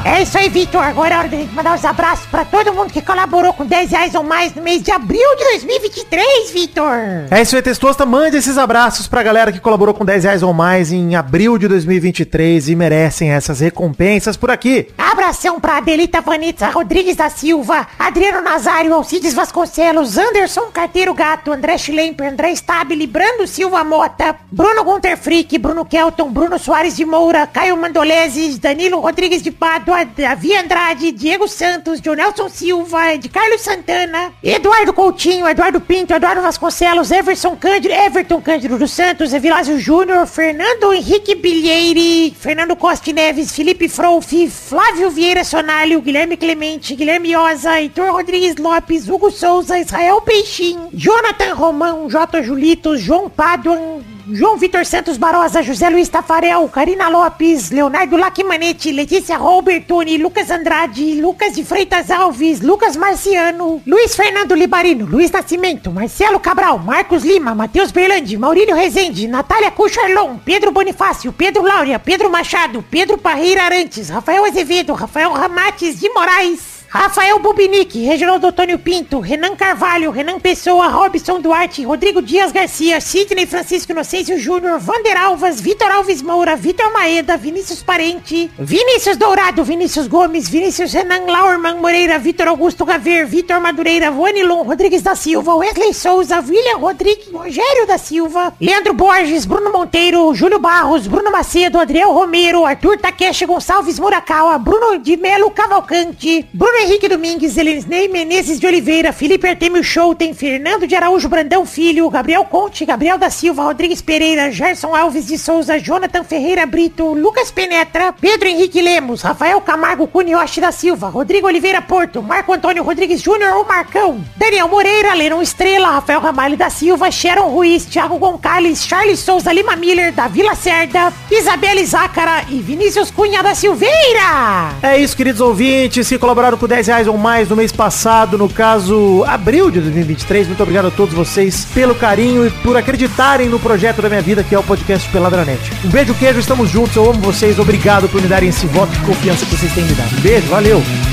[0.05, 0.83] É isso aí, Vitor.
[0.83, 4.13] Agora é hora gente mandar os abraços pra todo mundo que colaborou com 10 reais
[4.13, 6.93] ou mais no mês de abril de 2023, Vitor.
[7.31, 8.05] É isso aí, Testosta.
[8.05, 11.67] Mande esses abraços pra galera que colaborou com 10 reais ou mais em abril de
[11.67, 14.89] 2023 e merecem essas recompensas por aqui.
[14.95, 21.79] Abração pra Adelita Vanitza Rodrigues da Silva, Adriano Nazário, Alcides Vasconcelos, Anderson Carteiro Gato, André
[21.79, 27.05] Schlemper, André Stabile, Brando Silva Mota, Bruno Gunter Frick, Bruno Bruno Kelton, Bruno Soares de
[27.05, 33.61] Moura, Caio Mandoleses, Danilo Rodrigues de Pádua, Davi Andrade, Diego Santos, Jonelson Silva, de Carlos
[33.61, 40.27] Santana, Eduardo Coutinho, Eduardo Pinto, Eduardo Vasconcelos, Everson Cândido, Everton Cândido dos Santos, Evilásio Júnior,
[40.27, 47.79] Fernando Henrique Bilheire, Fernando Costa Neves, Felipe Frouf, Flávio Vieira Sonalho, Guilherme Clemente, Guilherme Oza,
[47.79, 52.43] Heitor Rodrigues Lopes, Hugo Souza, Israel Peixinho, Jonathan Romão, J.
[52.43, 54.01] Julitos, João Paduan,
[54.31, 61.19] João Vitor Santos Barosa, José Luiz Tafarel, Karina Lopes, Leonardo Lacmanete, Letícia Robertoni, Lucas Andrade,
[61.19, 67.55] Lucas de Freitas Alves, Lucas Marciano, Luiz Fernando Libarino, Luiz Nascimento, Marcelo Cabral, Marcos Lima,
[67.55, 74.09] Matheus Berlandi, Maurílio Rezende, Natália Cucharlon, Pedro Bonifácio, Pedro Laura, Pedro Machado, Pedro Parreira Arantes,
[74.09, 80.87] Rafael Azevedo, Rafael Ramates de Moraes, Rafael Bubinic, Reginaldo Antônio Pinto, Renan Carvalho, Renan Pessoa,
[80.87, 86.91] Robson Duarte, Rodrigo Dias Garcia, Sidney Francisco Inocêncio Júnior, Vander Alvas, Vitor Alves Moura, Vitor
[86.91, 93.61] Maeda, Vinícius Parente, Vinícius Dourado, Vinícius Gomes, Vinícius Renan Laurman Moreira, Vitor Augusto Gaver, Vitor
[93.61, 99.71] Madureira, Vanilon Rodrigues da Silva, Wesley Souza, William Rodrigues, Rogério da Silva, Leandro Borges, Bruno
[99.71, 106.47] Monteiro, Júlio Barros, Bruno Macedo, Adriel Romero, Arthur Takeshi Gonçalves Murakawa, Bruno de Melo Cavalcante,
[106.51, 112.09] Bruno Henrique Domingues, Elisnei Menezes de Oliveira, Felipe Artemio Schouten, Fernando de Araújo Brandão Filho,
[112.09, 117.51] Gabriel Conte, Gabriel da Silva, Rodrigues Pereira, Gerson Alves de Souza, Jonathan Ferreira Brito, Lucas
[117.51, 123.21] Penetra, Pedro Henrique Lemos, Rafael Camargo Cunioche da Silva, Rodrigo Oliveira Porto, Marco Antônio Rodrigues
[123.21, 128.85] Júnior ou Marcão, Daniel Moreira, Lenon Estrela, Rafael Ramalho da Silva, Sharon Ruiz, Thiago Gonçalves,
[128.85, 134.77] Charles Souza Lima Miller, da Vila Cerda, Isabelle Zácara e Vinícius Cunha da Silveira.
[134.81, 138.47] É isso, queridos ouvintes, que colaboraram com 10 reais ou mais no mês passado, no
[138.47, 140.47] caso, abril de 2023.
[140.47, 144.43] Muito obrigado a todos vocês pelo carinho e por acreditarem no projeto da minha vida,
[144.43, 145.59] que é o podcast Peladranet.
[145.83, 148.99] Um beijo, queijo, estamos juntos, eu amo vocês, obrigado por me darem esse voto de
[148.99, 150.15] confiança que vocês têm me dado.
[150.15, 151.08] Um beijo, valeu!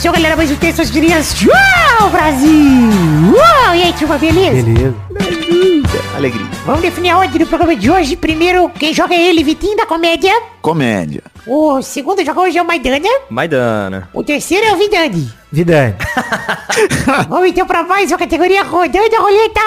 [0.00, 2.50] Começou, galera, mais um Testosterinha Show, Brasil.
[3.34, 4.62] Uau, e aí, turma, beleza?
[4.62, 4.96] Beleza.
[6.16, 6.46] Alegria.
[6.64, 8.16] Vamos definir a ordem do programa de hoje.
[8.16, 10.32] Primeiro, quem joga é ele, Vitinho da Comédia.
[10.62, 11.22] Comédia.
[11.46, 13.08] O segundo joga hoje é o Maidana.
[13.28, 14.08] Maidana.
[14.12, 15.32] O terceiro é o Vidani.
[15.50, 15.94] Vidani.
[17.28, 19.60] Vamos então pra mais uma categoria rodando a roleta.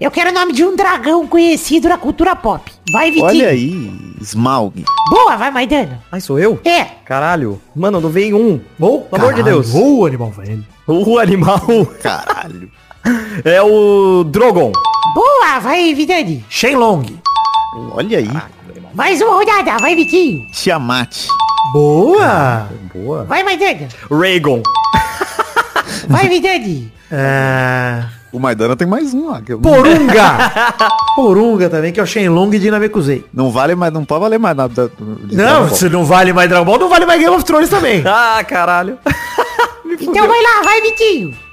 [0.00, 2.70] Eu quero o nome de um dragão conhecido na cultura pop.
[2.92, 3.26] Vai, Vitinho.
[3.26, 4.84] Olha aí, Smaug.
[5.10, 6.02] Boa, vai, Maidana.
[6.12, 6.60] Ai, sou eu?
[6.64, 6.84] É.
[7.04, 7.60] Caralho.
[7.74, 8.60] Mano, não veio um.
[8.78, 9.70] Bom, Pelo amor de Deus.
[9.70, 10.64] Boa, animal velho.
[10.86, 11.60] O animal
[12.00, 12.70] Caralho.
[13.44, 14.72] é o Drogon.
[15.14, 16.44] Boa, vai, Vidani.
[16.48, 17.18] Shenlong.
[17.92, 18.28] Olha aí.
[18.94, 20.46] Mais uma rodada, vai, Vitinho.
[20.52, 21.28] Tiamat.
[21.72, 22.68] Boa.
[22.94, 23.24] Boa.
[23.24, 23.88] Vai, Maidana.
[24.10, 24.62] Rhaegon.
[26.08, 26.92] Vai, Vidani.
[27.10, 28.04] É...
[28.32, 29.40] O Maidana tem mais um lá.
[29.40, 29.58] Que eu...
[29.58, 30.52] Porunga.
[31.16, 33.24] Porunga também, que é o Shenlong de Namekusei.
[33.32, 34.90] Não vale mais, não pode valer mais nada.
[35.24, 38.02] de Não, se não vale mais Dragon Ball, não vale mais Game of Thrones também.
[38.06, 38.98] Ah, caralho.
[40.00, 41.45] Então vai lá, vai, Vitinho.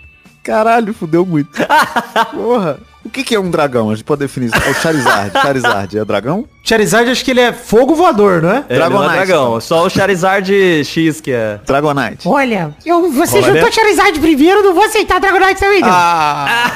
[0.44, 1.50] Caralho, fudeu muito.
[2.36, 2.78] Porra.
[3.06, 3.90] O que, que é um dragão?
[3.90, 4.56] A gente pode definir isso.
[4.56, 5.32] É o Charizard.
[5.42, 6.46] Charizard é dragão?
[6.64, 8.64] Charizard acho que ele é fogo voador, não é?
[8.70, 9.60] É, ele não é Dragonite, dragão.
[9.62, 11.60] Só o Charizard X que é.
[11.66, 12.26] Dragonite.
[12.26, 13.54] Olha, eu, você Olha.
[13.54, 15.90] juntou Charizard primeiro, não vou aceitar Dragonite também, não.
[15.92, 16.72] Ah,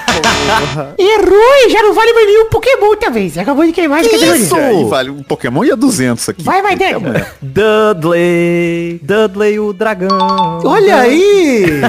[0.99, 3.29] Errou e já não vale mais nenhum Pokémon também.
[3.29, 4.35] Você acabou de queimar de categoria.
[4.35, 6.43] isso aí vale um Pokémon e é 200 aqui.
[6.43, 7.23] Vai, vai, Dani.
[7.41, 8.99] Dudley.
[9.01, 10.59] Dudley o dragão.
[10.65, 11.81] Olha aí!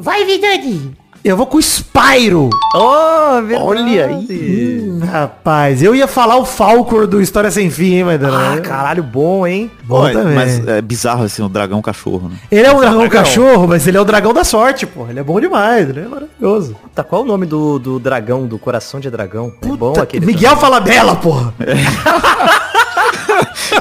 [0.00, 0.96] Vai, Vidani.
[1.22, 2.48] Eu vou com o Spyro.
[2.74, 3.62] Oh, verdade.
[3.62, 4.86] Olha aí.
[4.88, 9.02] Hum, rapaz, eu ia falar o Falcor do História Sem Fim, hein, mas Ah, caralho,
[9.02, 9.70] bom, hein?
[9.84, 10.34] Bom Olha, também.
[10.34, 12.36] mas é bizarro assim, o dragão cachorro, né?
[12.50, 13.22] Ele é um dragão dragão.
[13.22, 15.06] cachorro, mas ele é o dragão da sorte, pô.
[15.10, 16.74] Ele é bom demais, ele é maravilhoso.
[16.94, 19.52] Tá, qual é o nome do, do dragão, do coração de dragão?
[19.60, 20.24] É bom Puta, aquele.
[20.24, 21.52] Miguel Falabella, porra.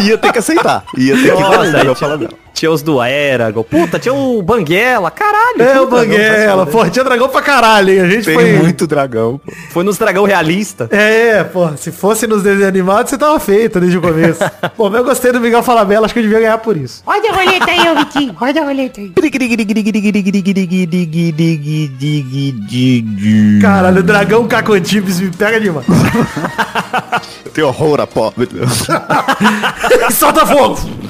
[0.02, 0.84] Ia ter que aceitar.
[0.98, 2.34] Ia ter que Nossa, Falabella.
[2.60, 3.64] Tinha os do Eragon.
[3.64, 5.10] Puta, tinha o Banguela.
[5.10, 5.62] Caralho.
[5.62, 6.66] É, o Banguela.
[6.66, 8.02] Pô, tinha dragão pra caralho, hein?
[8.02, 8.52] A gente Tem foi...
[8.58, 9.54] muito dragão, pô.
[9.70, 10.90] Foi nos dragão realista.
[10.92, 14.44] É, pô, se fosse nos desenhos animados, você tava feito desde o começo.
[14.76, 17.02] Pô, mas eu gostei do Miguel Falabella, acho que eu devia ganhar por isso.
[17.06, 18.34] Roda a roleta aí, ô Vitinho.
[18.34, 19.14] Roda a roleta aí.
[23.62, 25.86] Caralho, o dragão Cacotipes me pega demais.
[27.54, 28.50] Tem horror a pobre.
[30.12, 31.09] Solta fogo!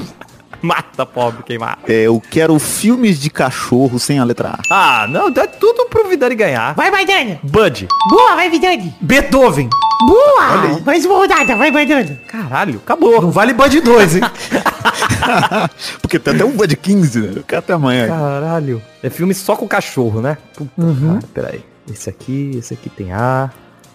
[0.63, 1.79] Mata pobre queimar.
[1.87, 4.59] É, eu quero filmes de cachorro sem a letra A.
[4.71, 6.73] Ah, não, dá tudo pro Vidani ganhar.
[6.75, 7.39] Vai, Maidana.
[7.43, 7.87] Bud.
[8.09, 8.93] Boa, vai, Vidani.
[9.01, 9.69] Beethoven.
[10.07, 10.79] Boa.
[10.85, 12.19] Mais uma rodada, vai, Maidana.
[12.27, 13.21] Caralho, acabou.
[13.21, 14.21] Não vale Bud 2, hein?
[16.01, 17.33] Porque tem até um Bud 15, né?
[17.35, 18.07] Eu quero até amanhã.
[18.07, 18.81] Caralho.
[19.01, 20.37] É filme só com cachorro, né?
[20.55, 21.63] Puta, cara, peraí.
[21.91, 23.49] Esse aqui, esse aqui tem A.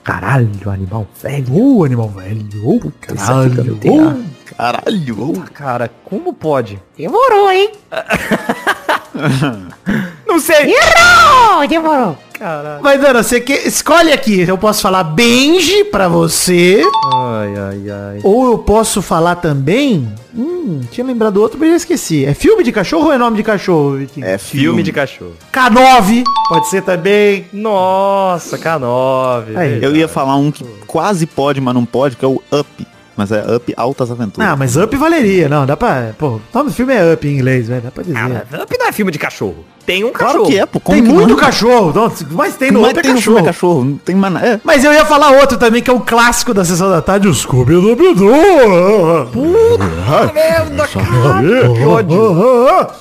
[0.04, 1.46] Caralho, animal velho.
[1.54, 2.46] Ô, animal velho.
[2.62, 4.16] Ô, Esse aqui também tem A.
[4.56, 5.30] Caralho.
[5.30, 5.32] ô.
[5.52, 6.80] Cara, como pode?
[6.96, 7.72] Demorou, hein?
[10.26, 10.74] Não sei.
[10.74, 11.66] Errou!
[11.68, 12.18] Demorou.
[12.32, 12.82] Caralho.
[12.82, 13.52] Mas, Dana, você que...
[13.52, 14.40] escolhe aqui.
[14.40, 16.82] Eu posso falar Benji pra você.
[17.14, 18.20] Ai, ai, ai.
[18.22, 20.12] Ou eu posso falar também...
[20.36, 22.24] Hum, tinha lembrado outro, mas já esqueci.
[22.24, 24.26] É filme de cachorro ou é nome de cachorro, Vitinho?
[24.26, 25.36] É Filme de cachorro.
[25.52, 26.24] K9.
[26.48, 27.46] Pode ser também.
[27.52, 29.56] Nossa, K9.
[29.56, 29.78] Aí.
[29.80, 32.86] Eu ia falar um que quase pode, mas não pode, que é o Up.
[33.16, 34.48] Mas é Up Altas Aventuras.
[34.48, 35.48] Ah, mas Up valeria.
[35.48, 36.12] Não, dá pra...
[36.18, 37.82] Pô, o nome do filme é Up em inglês, velho.
[37.82, 38.16] Dá pra dizer.
[38.16, 39.64] Ah, Up não é filme de cachorro.
[39.86, 40.50] Tem um claro cachorro.
[40.50, 40.80] que é, pô.
[40.80, 41.36] Tem muito não?
[41.36, 41.92] cachorro.
[41.94, 43.38] Não, mas tem no Mas Up é tem filme cachorro.
[43.38, 44.00] é cachorro.
[44.04, 44.16] Tem.
[44.42, 44.60] É.
[44.64, 47.34] Mas eu ia falar outro também, que é um clássico da sessão da tarde, o
[47.34, 47.94] scooby doo
[50.32, 51.42] merda, cara.
[51.74, 52.34] Que ódio.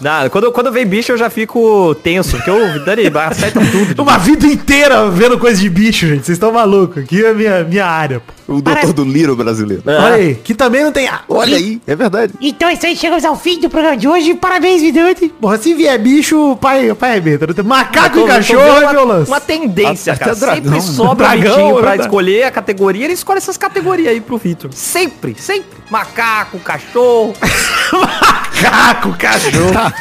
[0.01, 4.01] Não, quando, quando vem bicho eu já fico tenso, porque o Dani acerta tudo.
[4.03, 6.25] Uma vida inteira vendo coisa de bicho, gente.
[6.25, 7.03] Vocês estão malucos.
[7.03, 8.19] Aqui é minha, minha área.
[8.19, 8.33] pô.
[8.55, 9.83] O doutor do Liro brasileiro.
[10.03, 11.07] Olha aí, que também não tem...
[11.07, 11.21] A.
[11.27, 12.33] Olha aí, é verdade.
[12.41, 14.33] Então é isso aí, chegamos ao fim do programa de hoje.
[14.35, 15.29] Parabéns, Vidante.
[15.39, 17.47] Porra, se vier bicho, o pai, pai arrebenta.
[17.47, 19.27] Não tem Macaco Tô- e cachorro é uma, violência.
[19.31, 20.35] uma tendência, Até cara.
[20.35, 20.81] dragão, sempre né?
[20.95, 23.05] sobra Dragão, Vitinho é pra escolher a categoria.
[23.05, 24.69] Ele escolhe essas categorias aí pro Vitor.
[24.73, 25.79] Sempre, sempre.
[25.89, 27.33] Macaco, cachorro.
[27.93, 29.93] Macaco, cachorro.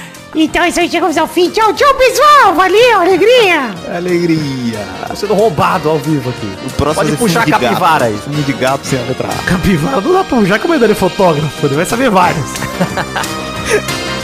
[0.34, 1.50] Então é isso aí, chegamos ao fim.
[1.50, 2.54] Tchau, tchau, pessoal.
[2.54, 3.74] Valeu, alegria.
[3.94, 4.78] Alegria.
[5.08, 6.46] Tô sendo roubado ao vivo aqui.
[6.66, 8.16] O próximo Pode é puxar a capivara aí.
[8.16, 9.50] Filme de gato sem a letra A.
[9.50, 10.44] Capivara, não dá pra...
[10.44, 12.46] Já que o Maidana é fotógrafo, ele vai saber vários.